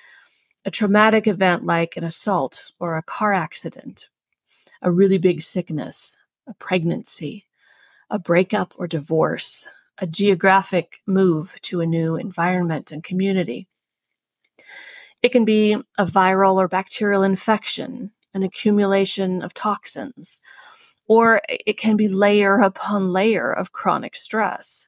a 0.66 0.72
traumatic 0.72 1.28
event 1.28 1.66
like 1.66 1.98
an 1.98 2.04
assault 2.04 2.72
or 2.80 2.98
a 2.98 3.04
car 3.04 3.34
accident, 3.34 4.10
a 4.82 4.92
really 4.92 5.20
big 5.20 5.42
sickness, 5.42 6.18
a 6.48 6.56
pregnancy, 6.56 7.47
a 8.10 8.20
breakup 8.20 8.74
or 8.78 8.88
divorce, 8.88 9.68
a 9.98 10.08
geographic 10.08 11.02
move 11.06 11.56
to 11.62 11.82
a 11.82 11.86
new 11.86 12.16
environment 12.16 12.92
and 12.92 13.04
community. 13.04 13.68
It 15.22 15.32
can 15.32 15.46
be 15.46 15.74
a 15.98 16.06
viral 16.06 16.56
or 16.56 16.68
bacterial 16.68 17.24
infection, 17.24 18.12
an 18.34 18.44
accumulation 18.44 19.42
of 19.42 19.54
toxins, 19.54 20.40
or 21.08 21.42
it 21.50 21.78
can 21.78 21.98
be 21.98 22.08
layer 22.08 22.60
upon 22.60 23.12
layer 23.12 23.52
of 23.52 23.72
chronic 23.72 24.16
stress. 24.16 24.88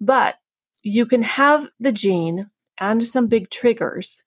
But 0.00 0.36
you 0.82 1.06
can 1.06 1.22
have 1.22 1.68
the 1.78 1.92
gene 1.92 2.50
and 2.78 3.06
some 3.06 3.26
big 3.26 3.50
triggers 3.50 4.22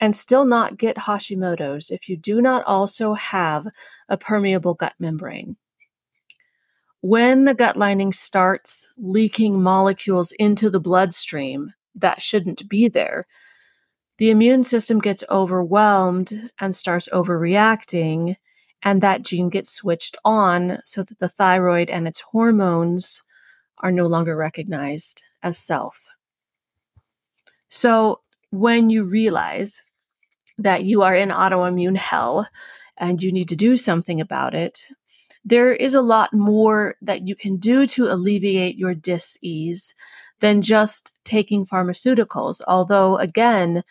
and 0.00 0.14
still 0.14 0.44
not 0.44 0.76
get 0.76 0.96
Hashimoto's 0.96 1.90
if 1.90 2.08
you 2.08 2.16
do 2.16 2.42
not 2.42 2.64
also 2.64 3.14
have 3.14 3.68
a 4.08 4.16
permeable 4.16 4.74
gut 4.74 4.94
membrane 4.98 5.56
when 7.04 7.44
the 7.44 7.52
gut 7.52 7.76
lining 7.76 8.14
starts 8.14 8.86
leaking 8.96 9.62
molecules 9.62 10.32
into 10.38 10.70
the 10.70 10.80
bloodstream 10.80 11.74
that 11.94 12.22
shouldn't 12.22 12.66
be 12.66 12.88
there, 12.88 13.26
the 14.16 14.30
immune 14.30 14.62
system 14.62 15.00
gets 15.00 15.22
overwhelmed 15.28 16.50
and 16.58 16.74
starts 16.74 17.06
overreacting, 17.12 18.36
and 18.82 19.02
that 19.02 19.20
gene 19.20 19.50
gets 19.50 19.70
switched 19.70 20.16
on 20.24 20.78
so 20.86 21.02
that 21.02 21.18
the 21.18 21.28
thyroid 21.28 21.90
and 21.90 22.08
its 22.08 22.20
hormones 22.20 23.20
are 23.80 23.92
no 23.92 24.06
longer 24.06 24.34
recognized 24.34 25.22
as 25.42 25.58
self. 25.58 26.06
So, 27.68 28.22
when 28.48 28.88
you 28.88 29.04
realize 29.04 29.82
that 30.56 30.84
you 30.84 31.02
are 31.02 31.14
in 31.14 31.28
autoimmune 31.28 31.98
hell 31.98 32.48
and 32.96 33.22
you 33.22 33.30
need 33.30 33.50
to 33.50 33.56
do 33.56 33.76
something 33.76 34.22
about 34.22 34.54
it, 34.54 34.88
there 35.44 35.72
is 35.72 35.94
a 35.94 36.02
lot 36.02 36.32
more 36.32 36.94
that 37.02 37.26
you 37.26 37.36
can 37.36 37.56
do 37.56 37.86
to 37.86 38.10
alleviate 38.10 38.76
your 38.76 38.94
dis-ease 38.94 39.94
than 40.40 40.62
just 40.62 41.12
taking 41.24 41.66
pharmaceuticals 41.66 42.60
although 42.66 43.16
again 43.18 43.82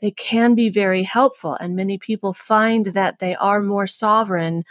they 0.00 0.10
can 0.12 0.54
be 0.54 0.68
very 0.68 1.02
helpful 1.02 1.54
and 1.54 1.74
many 1.74 1.98
people 1.98 2.32
find 2.32 2.86
that 2.86 3.18
they 3.18 3.34
are 3.36 3.60
more 3.60 3.86
sovereign 3.86 4.64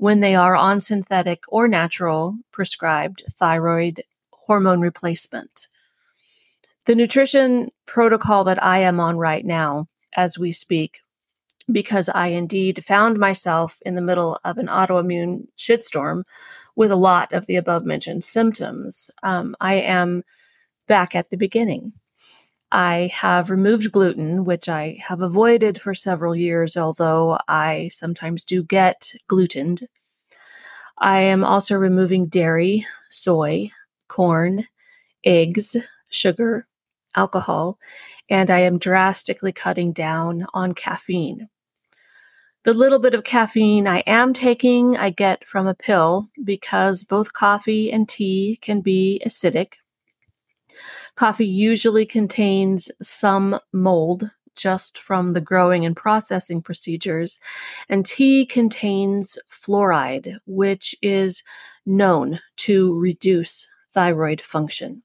when 0.00 0.20
they 0.20 0.34
are 0.34 0.56
on 0.56 0.80
synthetic 0.80 1.42
or 1.48 1.68
natural 1.68 2.38
prescribed 2.52 3.22
thyroid 3.30 4.02
hormone 4.32 4.80
replacement. 4.80 5.68
The 6.86 6.94
nutrition 6.94 7.68
protocol 7.84 8.44
that 8.44 8.62
I 8.64 8.78
am 8.78 8.98
on 8.98 9.18
right 9.18 9.44
now 9.44 9.88
as 10.16 10.38
we 10.38 10.52
speak 10.52 11.00
because 11.72 12.08
I 12.08 12.28
indeed 12.28 12.84
found 12.84 13.18
myself 13.18 13.78
in 13.86 13.94
the 13.94 14.02
middle 14.02 14.38
of 14.44 14.58
an 14.58 14.66
autoimmune 14.66 15.46
shitstorm 15.56 16.22
with 16.76 16.90
a 16.90 16.96
lot 16.96 17.32
of 17.32 17.46
the 17.46 17.56
above 17.56 17.84
mentioned 17.84 18.24
symptoms. 18.24 19.10
Um, 19.22 19.54
I 19.60 19.74
am 19.74 20.22
back 20.86 21.14
at 21.14 21.30
the 21.30 21.36
beginning. 21.36 21.92
I 22.72 23.10
have 23.12 23.50
removed 23.50 23.90
gluten, 23.90 24.44
which 24.44 24.68
I 24.68 24.98
have 25.06 25.20
avoided 25.22 25.80
for 25.80 25.94
several 25.94 26.36
years, 26.36 26.76
although 26.76 27.38
I 27.48 27.90
sometimes 27.92 28.44
do 28.44 28.62
get 28.62 29.12
glutened. 29.26 29.88
I 30.98 31.20
am 31.20 31.42
also 31.42 31.74
removing 31.74 32.26
dairy, 32.26 32.86
soy, 33.10 33.70
corn, 34.08 34.66
eggs, 35.24 35.76
sugar, 36.10 36.66
alcohol, 37.16 37.78
and 38.28 38.50
I 38.50 38.60
am 38.60 38.78
drastically 38.78 39.52
cutting 39.52 39.92
down 39.92 40.46
on 40.54 40.74
caffeine. 40.74 41.48
The 42.62 42.74
little 42.74 42.98
bit 42.98 43.14
of 43.14 43.24
caffeine 43.24 43.88
I 43.88 44.00
am 44.00 44.34
taking, 44.34 44.94
I 44.94 45.08
get 45.08 45.48
from 45.48 45.66
a 45.66 45.74
pill 45.74 46.28
because 46.44 47.04
both 47.04 47.32
coffee 47.32 47.90
and 47.90 48.06
tea 48.06 48.58
can 48.60 48.82
be 48.82 49.22
acidic. 49.24 49.74
Coffee 51.14 51.46
usually 51.46 52.04
contains 52.04 52.90
some 53.00 53.58
mold 53.72 54.30
just 54.56 54.98
from 54.98 55.30
the 55.30 55.40
growing 55.40 55.86
and 55.86 55.96
processing 55.96 56.60
procedures, 56.60 57.40
and 57.88 58.04
tea 58.04 58.44
contains 58.44 59.38
fluoride, 59.48 60.36
which 60.44 60.94
is 61.00 61.42
known 61.86 62.40
to 62.56 62.98
reduce 62.98 63.66
thyroid 63.90 64.42
function. 64.42 65.02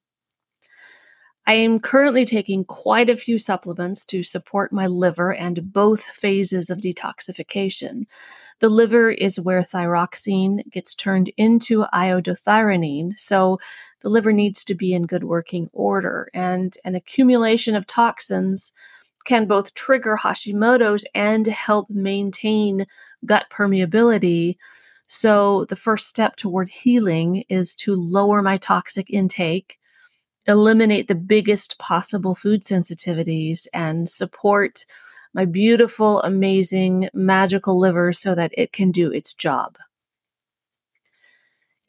I 1.47 1.53
am 1.53 1.79
currently 1.79 2.25
taking 2.25 2.65
quite 2.65 3.07
a 3.07 3.17
few 3.17 3.37
supplements 3.37 4.03
to 4.05 4.23
support 4.23 4.73
my 4.73 4.87
liver 4.87 5.31
and 5.31 5.71
both 5.71 6.03
phases 6.03 6.71
of 6.71 6.79
detoxification. 6.79 8.07
The 8.61 8.69
liver 8.69 9.11
is 9.11 9.39
where 9.39 9.61
thyroxine 9.61 10.67
gets 10.71 10.95
turned 10.95 11.29
into 11.37 11.85
iodothyronine, 11.93 13.19
so 13.19 13.59
the 14.01 14.09
liver 14.09 14.33
needs 14.33 14.63
to 14.63 14.73
be 14.73 14.93
in 14.93 15.05
good 15.05 15.23
working 15.23 15.69
order, 15.71 16.29
and 16.33 16.75
an 16.83 16.95
accumulation 16.95 17.75
of 17.75 17.85
toxins 17.85 18.71
can 19.25 19.45
both 19.45 19.75
trigger 19.75 20.17
Hashimoto's 20.19 21.05
and 21.13 21.45
help 21.45 21.89
maintain 21.91 22.87
gut 23.23 23.45
permeability. 23.51 24.55
So, 25.07 25.65
the 25.65 25.75
first 25.75 26.07
step 26.07 26.37
toward 26.37 26.69
healing 26.69 27.43
is 27.49 27.75
to 27.75 27.93
lower 27.93 28.41
my 28.41 28.57
toxic 28.57 29.11
intake 29.11 29.77
eliminate 30.47 31.07
the 31.07 31.15
biggest 31.15 31.77
possible 31.77 32.35
food 32.35 32.63
sensitivities 32.63 33.67
and 33.73 34.09
support 34.09 34.85
my 35.33 35.45
beautiful, 35.45 36.21
amazing, 36.21 37.09
magical 37.13 37.77
liver 37.77 38.13
so 38.13 38.35
that 38.35 38.51
it 38.57 38.71
can 38.71 38.91
do 38.91 39.11
its 39.11 39.33
job. 39.33 39.77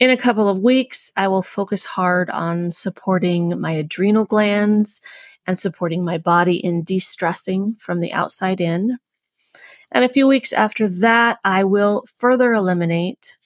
In 0.01 0.11
a 0.11 0.17
couple 0.17 0.49
of 0.49 0.59
weeks, 0.59 1.11
I 1.17 1.29
will 1.29 1.43
focus 1.43 1.85
hard 1.85 2.29
on 2.29 2.71
supporting 2.71 3.59
my 3.61 3.73
adrenal 3.73 4.25
glands 4.25 5.01
and 5.47 5.59
supporting 5.59 6.05
my 6.05 6.19
body 6.19 6.57
in 6.57 6.83
de 6.83 6.99
stressing 6.99 7.77
from 7.79 8.01
the 8.01 8.13
outside 8.13 8.61
in. 8.61 8.99
And 9.93 10.05
a 10.05 10.09
few 10.09 10.27
weeks 10.27 10.53
after 10.53 10.89
that, 10.89 11.39
I 11.45 11.65
will 11.65 12.05
further 12.19 12.53
eliminate 12.53 13.37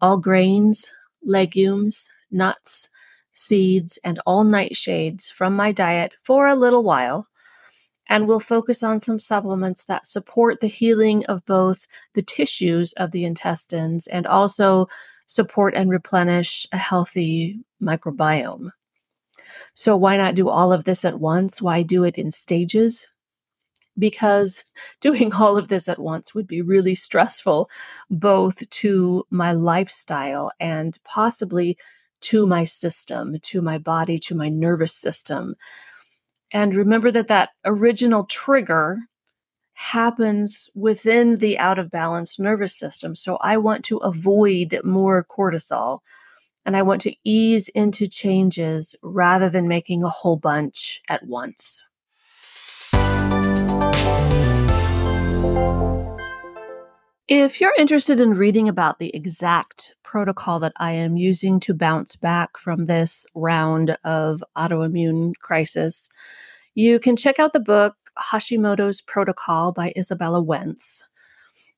all 0.00 0.18
grains, 0.18 0.90
legumes, 1.24 2.08
nuts, 2.30 2.88
seeds, 3.36 3.98
and 4.02 4.18
all 4.26 4.44
nightshades 4.44 5.30
from 5.30 5.54
my 5.54 5.70
diet 5.70 6.14
for 6.22 6.48
a 6.48 6.56
little 6.56 6.82
while, 6.82 7.28
and 8.08 8.26
we'll 8.26 8.40
focus 8.40 8.82
on 8.82 8.98
some 8.98 9.18
supplements 9.18 9.84
that 9.84 10.06
support 10.06 10.60
the 10.60 10.66
healing 10.66 11.24
of 11.26 11.44
both 11.44 11.86
the 12.14 12.22
tissues 12.22 12.92
of 12.94 13.10
the 13.10 13.24
intestines 13.24 14.06
and 14.06 14.26
also 14.26 14.88
support 15.26 15.74
and 15.74 15.90
replenish 15.90 16.66
a 16.72 16.78
healthy 16.78 17.60
microbiome. 17.82 18.70
So, 19.74 19.96
why 19.96 20.16
not 20.16 20.34
do 20.34 20.48
all 20.48 20.72
of 20.72 20.84
this 20.84 21.04
at 21.04 21.20
once? 21.20 21.60
Why 21.60 21.82
do 21.82 22.04
it 22.04 22.16
in 22.16 22.30
stages? 22.30 23.06
Because 23.98 24.64
doing 25.00 25.32
all 25.32 25.56
of 25.56 25.68
this 25.68 25.88
at 25.88 25.98
once 25.98 26.34
would 26.34 26.46
be 26.46 26.62
really 26.62 26.94
stressful, 26.94 27.68
both 28.10 28.68
to 28.70 29.24
my 29.30 29.52
lifestyle 29.52 30.50
and 30.60 30.98
possibly 31.04 31.76
to 32.22 32.46
my 32.46 32.64
system, 32.64 33.36
to 33.42 33.60
my 33.60 33.78
body, 33.78 34.18
to 34.18 34.34
my 34.34 34.48
nervous 34.48 34.94
system. 34.94 35.54
And 36.52 36.74
remember 36.74 37.10
that 37.10 37.28
that 37.28 37.50
original 37.64 38.24
trigger 38.24 38.98
happens 39.74 40.70
within 40.74 41.36
the 41.36 41.58
out 41.58 41.78
of 41.78 41.90
balance 41.90 42.38
nervous 42.38 42.74
system. 42.74 43.14
So 43.14 43.36
I 43.42 43.58
want 43.58 43.84
to 43.86 43.98
avoid 43.98 44.80
more 44.82 45.24
cortisol 45.24 46.00
and 46.64 46.76
I 46.76 46.82
want 46.82 47.02
to 47.02 47.14
ease 47.24 47.68
into 47.68 48.06
changes 48.06 48.96
rather 49.02 49.48
than 49.48 49.68
making 49.68 50.02
a 50.02 50.08
whole 50.08 50.36
bunch 50.36 51.02
at 51.08 51.24
once. 51.26 51.84
If 57.28 57.60
you're 57.60 57.74
interested 57.76 58.20
in 58.20 58.34
reading 58.34 58.68
about 58.68 58.98
the 58.98 59.14
exact 59.14 59.94
protocol 60.06 60.60
that 60.60 60.72
I 60.76 60.92
am 60.92 61.16
using 61.16 61.60
to 61.60 61.74
bounce 61.74 62.16
back 62.16 62.56
from 62.56 62.86
this 62.86 63.26
round 63.34 63.98
of 64.04 64.42
autoimmune 64.56 65.32
crisis, 65.40 66.08
you 66.74 66.98
can 66.98 67.16
check 67.16 67.38
out 67.38 67.52
the 67.52 67.60
book 67.60 67.96
Hashimoto's 68.16 69.02
Protocol 69.02 69.72
by 69.72 69.92
Izabella 69.96 70.42
Wentz. 70.42 71.02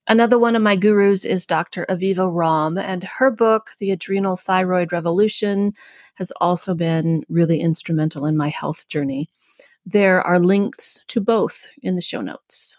Another 0.07 0.38
one 0.38 0.55
of 0.55 0.62
my 0.62 0.77
gurus 0.77 1.25
is 1.25 1.47
Dr. 1.47 1.85
Aviva 1.88 2.31
Romm, 2.31 2.81
and 2.81 3.03
her 3.05 3.31
book, 3.31 3.73
The 3.79 3.91
Adrenal 3.91 4.37
Thyroid 4.37 4.93
Revolution, 4.93 5.73
has 6.14 6.31
also 6.41 6.75
been 6.75 7.25
really 7.29 7.61
instrumental 7.61 8.25
in 8.25 8.37
my 8.37 8.49
health 8.49 8.88
journey. 8.88 9.29
There 9.85 10.21
are 10.23 10.38
links 10.38 11.05
to 11.09 11.21
both 11.21 11.67
in 11.83 11.97
the 11.97 12.03
show 12.03 12.21
notes. 12.21 12.77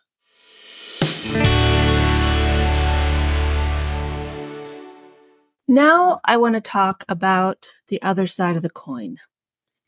Now, 5.72 6.20
I 6.26 6.38
want 6.38 6.56
to 6.56 6.62
talk 6.62 7.06
about 7.10 7.70
the 7.90 8.02
other 8.02 8.26
side 8.26 8.56
of 8.56 8.64
the 8.64 8.72
coin, 8.72 9.18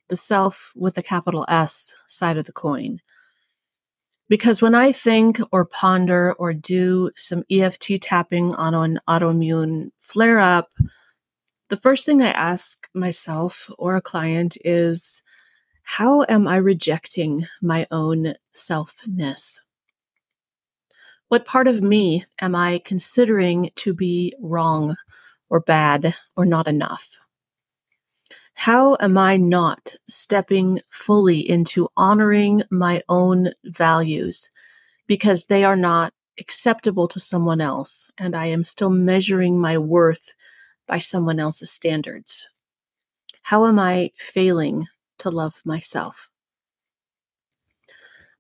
the 0.10 0.15
self 0.15 0.72
with 0.76 0.96
a 1.00 1.02
capital 1.02 1.44
S 1.50 1.96
side 2.08 2.38
of 2.38 2.46
the 2.46 2.52
coin. 2.52 3.00
Because 4.30 4.62
when 4.62 4.76
I 4.76 4.91
think 4.91 5.39
or 5.52 5.65
ponder 5.65 6.34
or 6.34 6.54
do 6.54 7.10
some 7.15 7.44
EFT 7.50 8.00
tapping 8.00 8.54
on 8.54 8.76
an 8.76 9.00
autoimmune 9.10 9.89
flare 10.00 10.38
up, 10.38 10.70
the 11.70 11.78
first 11.78 12.06
thing 12.06 12.22
I 12.22 12.30
ask 12.30 12.88
myself 12.94 13.67
or 13.80 13.96
a 13.96 14.02
client 14.02 14.58
is 14.63 15.24
how 15.82 16.28
am 16.30 16.48
I 16.48 16.58
rejecting 16.58 17.48
my 17.60 17.88
own 17.89 18.36
selfness? 18.54 19.58
What 21.30 21.46
part 21.46 21.67
of 21.67 21.82
me 21.82 22.24
am 22.39 22.54
I 22.54 22.82
considering 22.86 23.72
to 23.78 23.96
be 23.96 24.36
wrong 24.39 24.96
or 25.52 25.60
bad 25.60 26.16
or 26.36 26.46
not 26.48 26.68
enough? 26.68 27.20
How 28.56 28.98
am 29.00 29.18
I 29.18 29.38
not 29.38 29.96
stepping 30.08 30.82
fully 30.90 31.48
into 31.48 31.90
honoring 31.98 32.64
my 32.72 33.04
own 33.10 33.52
values 33.66 34.50
because 35.08 35.46
they 35.46 35.64
are 35.64 35.76
not 35.76 36.14
acceptable 36.40 37.08
to 37.10 37.20
someone 37.20 37.62
else 37.62 38.10
and 38.18 38.36
I 38.36 38.48
am 38.48 38.64
still 38.64 38.90
measuring 38.90 39.60
my 39.60 39.78
worth 39.78 40.34
by 40.88 41.00
someone 41.00 41.40
else's 41.40 41.72
standards? 41.72 42.50
How 43.44 43.68
am 43.68 43.78
I 43.78 44.12
failing 44.18 44.88
to 45.20 45.30
love 45.30 45.62
myself? 45.66 46.31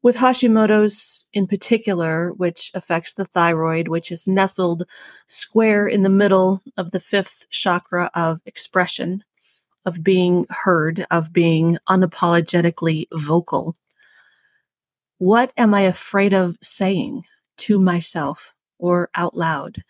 With 0.03 0.15
Hashimoto's 0.15 1.27
in 1.31 1.45
particular, 1.45 2.31
which 2.33 2.71
affects 2.73 3.13
the 3.13 3.25
thyroid, 3.25 3.87
which 3.87 4.11
is 4.11 4.27
nestled 4.27 4.83
square 5.27 5.87
in 5.87 6.01
the 6.01 6.09
middle 6.09 6.63
of 6.75 6.89
the 6.89 6.99
fifth 6.99 7.45
chakra 7.51 8.09
of 8.15 8.41
expression, 8.47 9.23
of 9.85 10.03
being 10.03 10.47
heard, 10.49 11.05
of 11.11 11.31
being 11.31 11.77
unapologetically 11.87 13.05
vocal. 13.13 13.75
What 15.19 15.53
am 15.55 15.75
I 15.75 15.81
afraid 15.81 16.33
of 16.33 16.57
saying 16.63 17.25
to 17.57 17.77
myself 17.77 18.53
or 18.79 19.11
out 19.13 19.37
loud? 19.37 19.83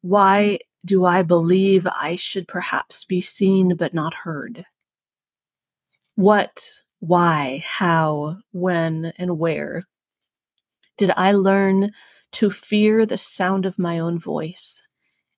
Why 0.00 0.60
do 0.86 1.04
I 1.04 1.22
believe 1.22 1.88
I 1.88 2.14
should 2.14 2.46
perhaps 2.46 3.04
be 3.04 3.20
seen 3.20 3.74
but 3.74 3.92
not 3.92 4.14
heard? 4.14 4.64
What, 6.14 6.82
why, 7.00 7.62
how, 7.66 8.36
when, 8.52 9.12
and 9.18 9.38
where 9.38 9.82
did 10.96 11.10
I 11.16 11.32
learn 11.32 11.92
to 12.32 12.50
fear 12.50 13.06
the 13.06 13.18
sound 13.18 13.66
of 13.66 13.78
my 13.78 13.98
own 13.98 14.18
voice 14.18 14.80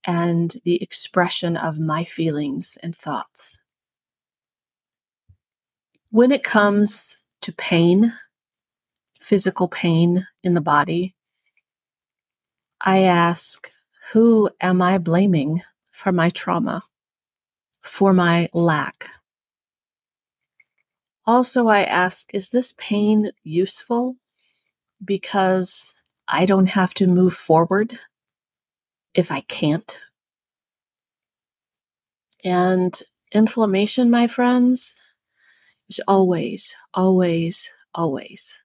and 0.05 0.55
the 0.65 0.83
expression 0.83 1.57
of 1.57 1.79
my 1.79 2.05
feelings 2.05 2.77
and 2.83 2.97
thoughts? 2.97 3.59
When 6.11 6.33
it 6.33 6.45
comes 6.45 7.17
to 7.43 7.53
pain, 7.53 8.13
physical 9.21 9.69
pain 9.69 10.27
in 10.43 10.55
the 10.55 10.61
body, 10.61 11.15
I 12.81 13.03
ask, 13.03 13.71
who 14.13 14.51
am 14.61 14.83
I 14.83 14.99
blaming 14.99 15.63
for 15.93 16.11
my 16.11 16.29
trauma, 16.31 16.83
for 17.83 18.13
my 18.13 18.49
lack? 18.53 19.09
Also, 21.25 21.69
I 21.69 21.85
ask, 21.85 22.35
is 22.35 22.51
this 22.51 22.75
pain 22.77 23.31
useful 23.45 24.17
because 25.05 25.95
I 26.27 26.47
don't 26.47 26.69
have 26.69 26.95
to 26.95 27.07
move 27.07 27.35
forward 27.35 27.99
if 29.15 29.31
I 29.31 29.41
can't? 29.43 30.01
And 32.45 32.99
inflammation, 33.31 34.11
my 34.11 34.27
friends, 34.27 34.95
is 35.89 36.01
always, 36.09 36.75
always, 36.93 37.71
always 37.95 38.59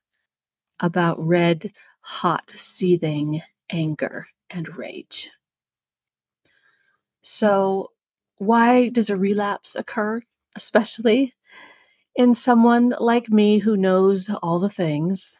about 0.80 1.20
red, 1.20 1.72
hot, 2.02 2.50
seething 2.56 3.42
anger 3.70 4.28
and 4.50 4.76
rage. 4.78 5.32
So, 7.22 7.92
why 8.38 8.90
does 8.90 9.10
a 9.10 9.18
relapse 9.18 9.76
occur, 9.76 10.22
especially 10.56 11.34
in 12.18 12.34
someone 12.34 12.96
like 13.00 13.30
me 13.30 13.60
who 13.60 13.78
knows 13.78 14.30
all 14.42 14.60
the 14.60 14.70
things? 14.70 15.38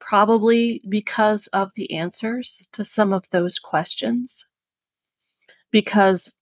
Probably 0.00 0.80
because 0.88 1.46
of 1.48 1.70
the 1.76 1.92
answers 1.92 2.66
to 2.72 2.84
some 2.84 3.12
of 3.12 3.28
those 3.30 3.58
questions. 3.58 4.44
Because 5.70 6.32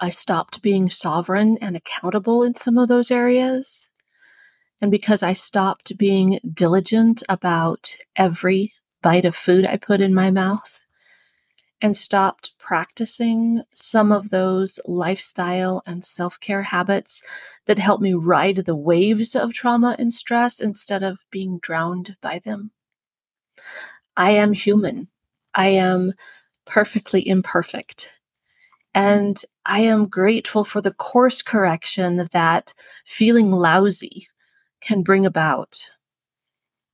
I 0.00 0.08
stopped 0.08 0.62
being 0.62 0.90
sovereign 0.90 1.58
and 1.60 1.76
accountable 1.76 2.42
in 2.42 2.54
some 2.54 2.78
of 2.78 2.88
those 2.88 3.10
areas. 3.10 3.86
And 4.80 4.90
because 4.90 5.22
I 5.22 5.34
stopped 5.34 5.96
being 5.98 6.40
diligent 6.52 7.22
about 7.28 7.94
every 8.16 8.72
bite 9.02 9.26
of 9.26 9.36
food 9.36 9.66
I 9.66 9.76
put 9.76 10.00
in 10.00 10.14
my 10.14 10.30
mouth 10.30 10.80
and 11.80 11.96
stopped 11.96 12.52
practicing 12.58 13.62
some 13.74 14.12
of 14.12 14.30
those 14.30 14.78
lifestyle 14.86 15.82
and 15.86 16.04
self 16.04 16.40
care 16.40 16.62
habits 16.62 17.22
that 17.66 17.78
help 17.78 18.00
me 18.00 18.14
ride 18.14 18.56
the 18.56 18.76
waves 18.76 19.34
of 19.34 19.52
trauma 19.52 19.96
and 19.98 20.12
stress 20.12 20.60
instead 20.60 21.02
of 21.02 21.18
being 21.30 21.58
drowned 21.58 22.16
by 22.20 22.38
them. 22.38 22.70
I 24.16 24.30
am 24.32 24.52
human. 24.52 25.08
I 25.54 25.68
am 25.68 26.14
perfectly 26.64 27.26
imperfect. 27.26 28.10
And 28.94 29.42
I 29.66 29.80
am 29.80 30.06
grateful 30.06 30.64
for 30.64 30.80
the 30.80 30.92
course 30.92 31.42
correction 31.42 32.28
that 32.32 32.72
feeling 33.04 33.50
lousy 33.50 34.28
can 34.80 35.02
bring 35.02 35.26
about. 35.26 35.90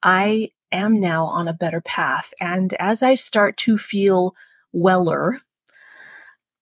I 0.02 0.50
am 0.72 0.98
now 1.00 1.24
on 1.26 1.48
a 1.48 1.52
better 1.52 1.80
path. 1.80 2.32
And 2.40 2.72
as 2.74 3.02
I 3.02 3.16
start 3.16 3.56
to 3.58 3.76
feel 3.76 4.34
weller, 4.72 5.40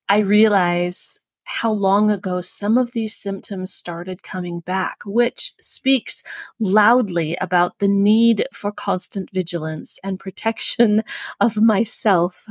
I 0.09 0.19
realize 0.19 1.19
how 1.45 1.73
long 1.73 2.11
ago 2.11 2.43
some 2.43 2.77
of 2.77 2.93
these 2.93 3.15
symptoms 3.15 3.73
started 3.73 4.23
coming 4.23 4.61
back, 4.61 4.99
which 5.07 5.55
speaks 5.61 6.23
loudly 6.61 7.37
about 7.41 7.79
the 7.79 7.89
need 7.89 8.47
for 8.53 8.71
constant 8.71 9.31
vigilance 9.33 9.99
and 10.05 10.21
protection 10.21 11.03
of 11.41 11.57
myself 11.57 12.47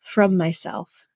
from 0.00 0.36
myself. 0.36 1.06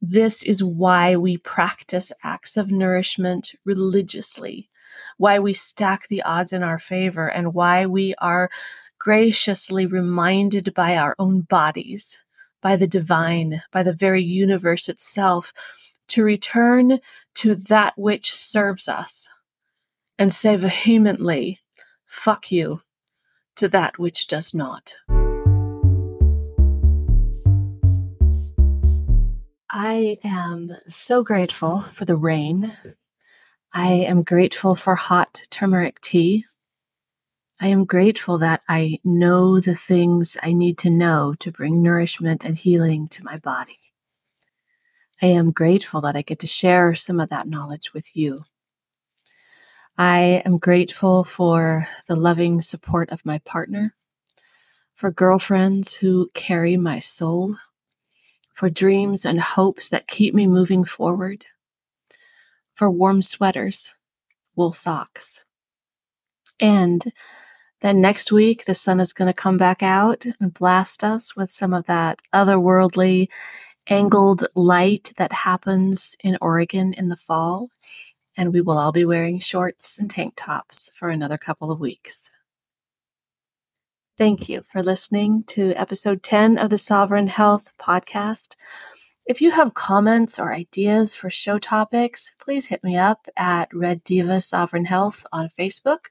This 0.00 0.44
is 0.44 0.62
why 0.62 1.16
we 1.16 1.36
practice 1.38 2.12
acts 2.22 2.56
of 2.56 2.70
nourishment 2.70 3.52
religiously, 3.64 4.70
why 5.18 5.40
we 5.40 5.54
stack 5.54 6.06
the 6.06 6.22
odds 6.22 6.52
in 6.52 6.62
our 6.62 6.78
favor, 6.78 7.26
and 7.26 7.52
why 7.52 7.84
we 7.84 8.14
are 8.18 8.48
graciously 9.00 9.86
reminded 9.86 10.72
by 10.72 10.96
our 10.96 11.16
own 11.18 11.40
bodies, 11.40 12.18
by 12.64 12.76
the 12.76 12.86
divine, 12.86 13.60
by 13.70 13.82
the 13.82 13.92
very 13.92 14.22
universe 14.22 14.88
itself, 14.88 15.52
to 16.08 16.24
return 16.24 16.98
to 17.34 17.54
that 17.54 17.92
which 17.98 18.34
serves 18.34 18.88
us 18.88 19.28
and 20.18 20.32
say 20.32 20.56
vehemently, 20.56 21.58
fuck 22.06 22.50
you, 22.50 22.80
to 23.56 23.68
that 23.68 23.98
which 23.98 24.26
does 24.28 24.54
not. 24.54 24.94
I 29.70 30.16
am 30.24 30.70
so 30.88 31.22
grateful 31.22 31.82
for 31.92 32.06
the 32.06 32.16
rain. 32.16 32.74
I 33.74 33.92
am 33.92 34.22
grateful 34.22 34.74
for 34.74 34.94
hot 34.94 35.42
turmeric 35.50 36.00
tea 36.00 36.46
I 37.64 37.68
am 37.68 37.86
grateful 37.86 38.36
that 38.40 38.60
I 38.68 39.00
know 39.04 39.58
the 39.58 39.74
things 39.74 40.36
I 40.42 40.52
need 40.52 40.76
to 40.80 40.90
know 40.90 41.34
to 41.38 41.50
bring 41.50 41.80
nourishment 41.80 42.44
and 42.44 42.58
healing 42.58 43.08
to 43.08 43.24
my 43.24 43.38
body. 43.38 43.80
I 45.22 45.28
am 45.28 45.50
grateful 45.50 46.02
that 46.02 46.14
I 46.14 46.20
get 46.20 46.40
to 46.40 46.46
share 46.46 46.94
some 46.94 47.18
of 47.20 47.30
that 47.30 47.48
knowledge 47.48 47.94
with 47.94 48.14
you. 48.14 48.44
I 49.96 50.42
am 50.44 50.58
grateful 50.58 51.24
for 51.24 51.88
the 52.06 52.16
loving 52.16 52.60
support 52.60 53.08
of 53.08 53.24
my 53.24 53.38
partner, 53.38 53.94
for 54.94 55.10
girlfriends 55.10 55.94
who 55.94 56.28
carry 56.34 56.76
my 56.76 56.98
soul, 56.98 57.56
for 58.52 58.68
dreams 58.68 59.24
and 59.24 59.40
hopes 59.40 59.88
that 59.88 60.06
keep 60.06 60.34
me 60.34 60.46
moving 60.46 60.84
forward, 60.84 61.46
for 62.74 62.90
warm 62.90 63.22
sweaters, 63.22 63.90
wool 64.54 64.74
socks, 64.74 65.40
and 66.60 67.10
then 67.84 68.00
next 68.00 68.32
week, 68.32 68.64
the 68.64 68.74
sun 68.74 68.98
is 68.98 69.12
going 69.12 69.26
to 69.26 69.38
come 69.38 69.58
back 69.58 69.82
out 69.82 70.24
and 70.40 70.54
blast 70.54 71.04
us 71.04 71.36
with 71.36 71.50
some 71.50 71.74
of 71.74 71.84
that 71.84 72.22
otherworldly 72.32 73.28
angled 73.88 74.46
light 74.54 75.12
that 75.18 75.30
happens 75.30 76.16
in 76.24 76.38
Oregon 76.40 76.94
in 76.94 77.10
the 77.10 77.16
fall. 77.18 77.68
And 78.38 78.54
we 78.54 78.62
will 78.62 78.78
all 78.78 78.90
be 78.90 79.04
wearing 79.04 79.38
shorts 79.38 79.98
and 79.98 80.10
tank 80.10 80.32
tops 80.34 80.90
for 80.94 81.10
another 81.10 81.36
couple 81.36 81.70
of 81.70 81.78
weeks. 81.78 82.30
Thank 84.16 84.48
you 84.48 84.62
for 84.62 84.82
listening 84.82 85.44
to 85.48 85.74
episode 85.74 86.22
10 86.22 86.56
of 86.56 86.70
the 86.70 86.78
Sovereign 86.78 87.26
Health 87.26 87.70
Podcast. 87.78 88.54
If 89.26 89.42
you 89.42 89.50
have 89.50 89.74
comments 89.74 90.38
or 90.38 90.54
ideas 90.54 91.14
for 91.14 91.28
show 91.28 91.58
topics, 91.58 92.30
please 92.40 92.64
hit 92.64 92.82
me 92.82 92.96
up 92.96 93.28
at 93.36 93.68
Red 93.74 94.02
Diva 94.04 94.40
Sovereign 94.40 94.86
Health 94.86 95.26
on 95.32 95.50
Facebook 95.58 96.06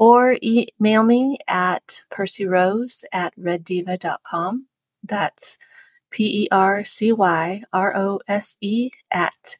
or 0.00 0.38
email 0.42 1.04
me 1.04 1.36
at 1.46 2.00
percyrose 2.10 3.04
at 3.12 3.36
reddiva.com. 3.38 4.66
That's 5.04 5.58
P 6.10 6.44
E 6.44 6.48
R 6.50 6.82
C 6.84 7.12
Y 7.12 7.62
R 7.72 7.94
O 7.94 8.18
S 8.26 8.56
E 8.62 8.90
at 9.10 9.56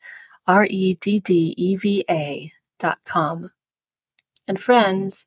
R 0.47 0.65
E 0.65 0.95
D 0.95 1.21
D 1.21 1.55
E 1.59 1.77
V 1.77 2.05
A 2.09 2.53
dot 2.79 2.99
com. 3.05 3.51
And 4.49 4.59
friends, 4.59 5.27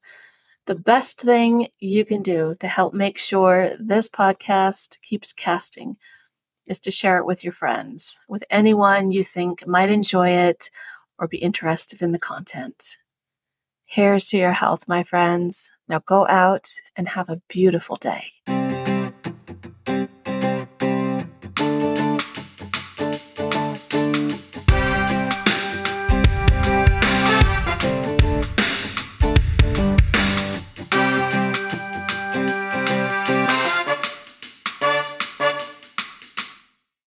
the 0.66 0.76
best 0.76 1.22
thing 1.22 1.68
you 1.80 2.04
can 2.06 2.24
do 2.24 2.56
to 2.60 2.68
help 2.68 2.96
make 2.96 3.20
sure 3.20 3.78
this 3.80 4.10
podcast 4.10 5.00
keeps 5.04 5.32
casting 5.32 5.96
is 6.66 6.80
to 6.80 6.92
share 6.92 7.20
it 7.20 7.26
with 7.26 7.44
your 7.44 7.54
friends, 7.54 8.18
with 8.28 8.44
anyone 8.50 9.12
you 9.12 9.24
think 9.24 9.68
might 9.68 9.90
enjoy 9.92 10.30
it 10.30 10.72
or 11.20 11.28
be 11.28 11.38
interested 11.38 12.02
in 12.02 12.14
the 12.14 12.20
content. 12.20 12.98
Here's 13.94 14.26
to 14.30 14.38
your 14.38 14.54
health, 14.54 14.88
my 14.88 15.04
friends. 15.04 15.70
Now 15.88 16.00
go 16.00 16.26
out 16.28 16.68
and 16.96 17.10
have 17.10 17.30
a 17.30 17.44
beautiful 17.48 17.96
day. 17.96 18.32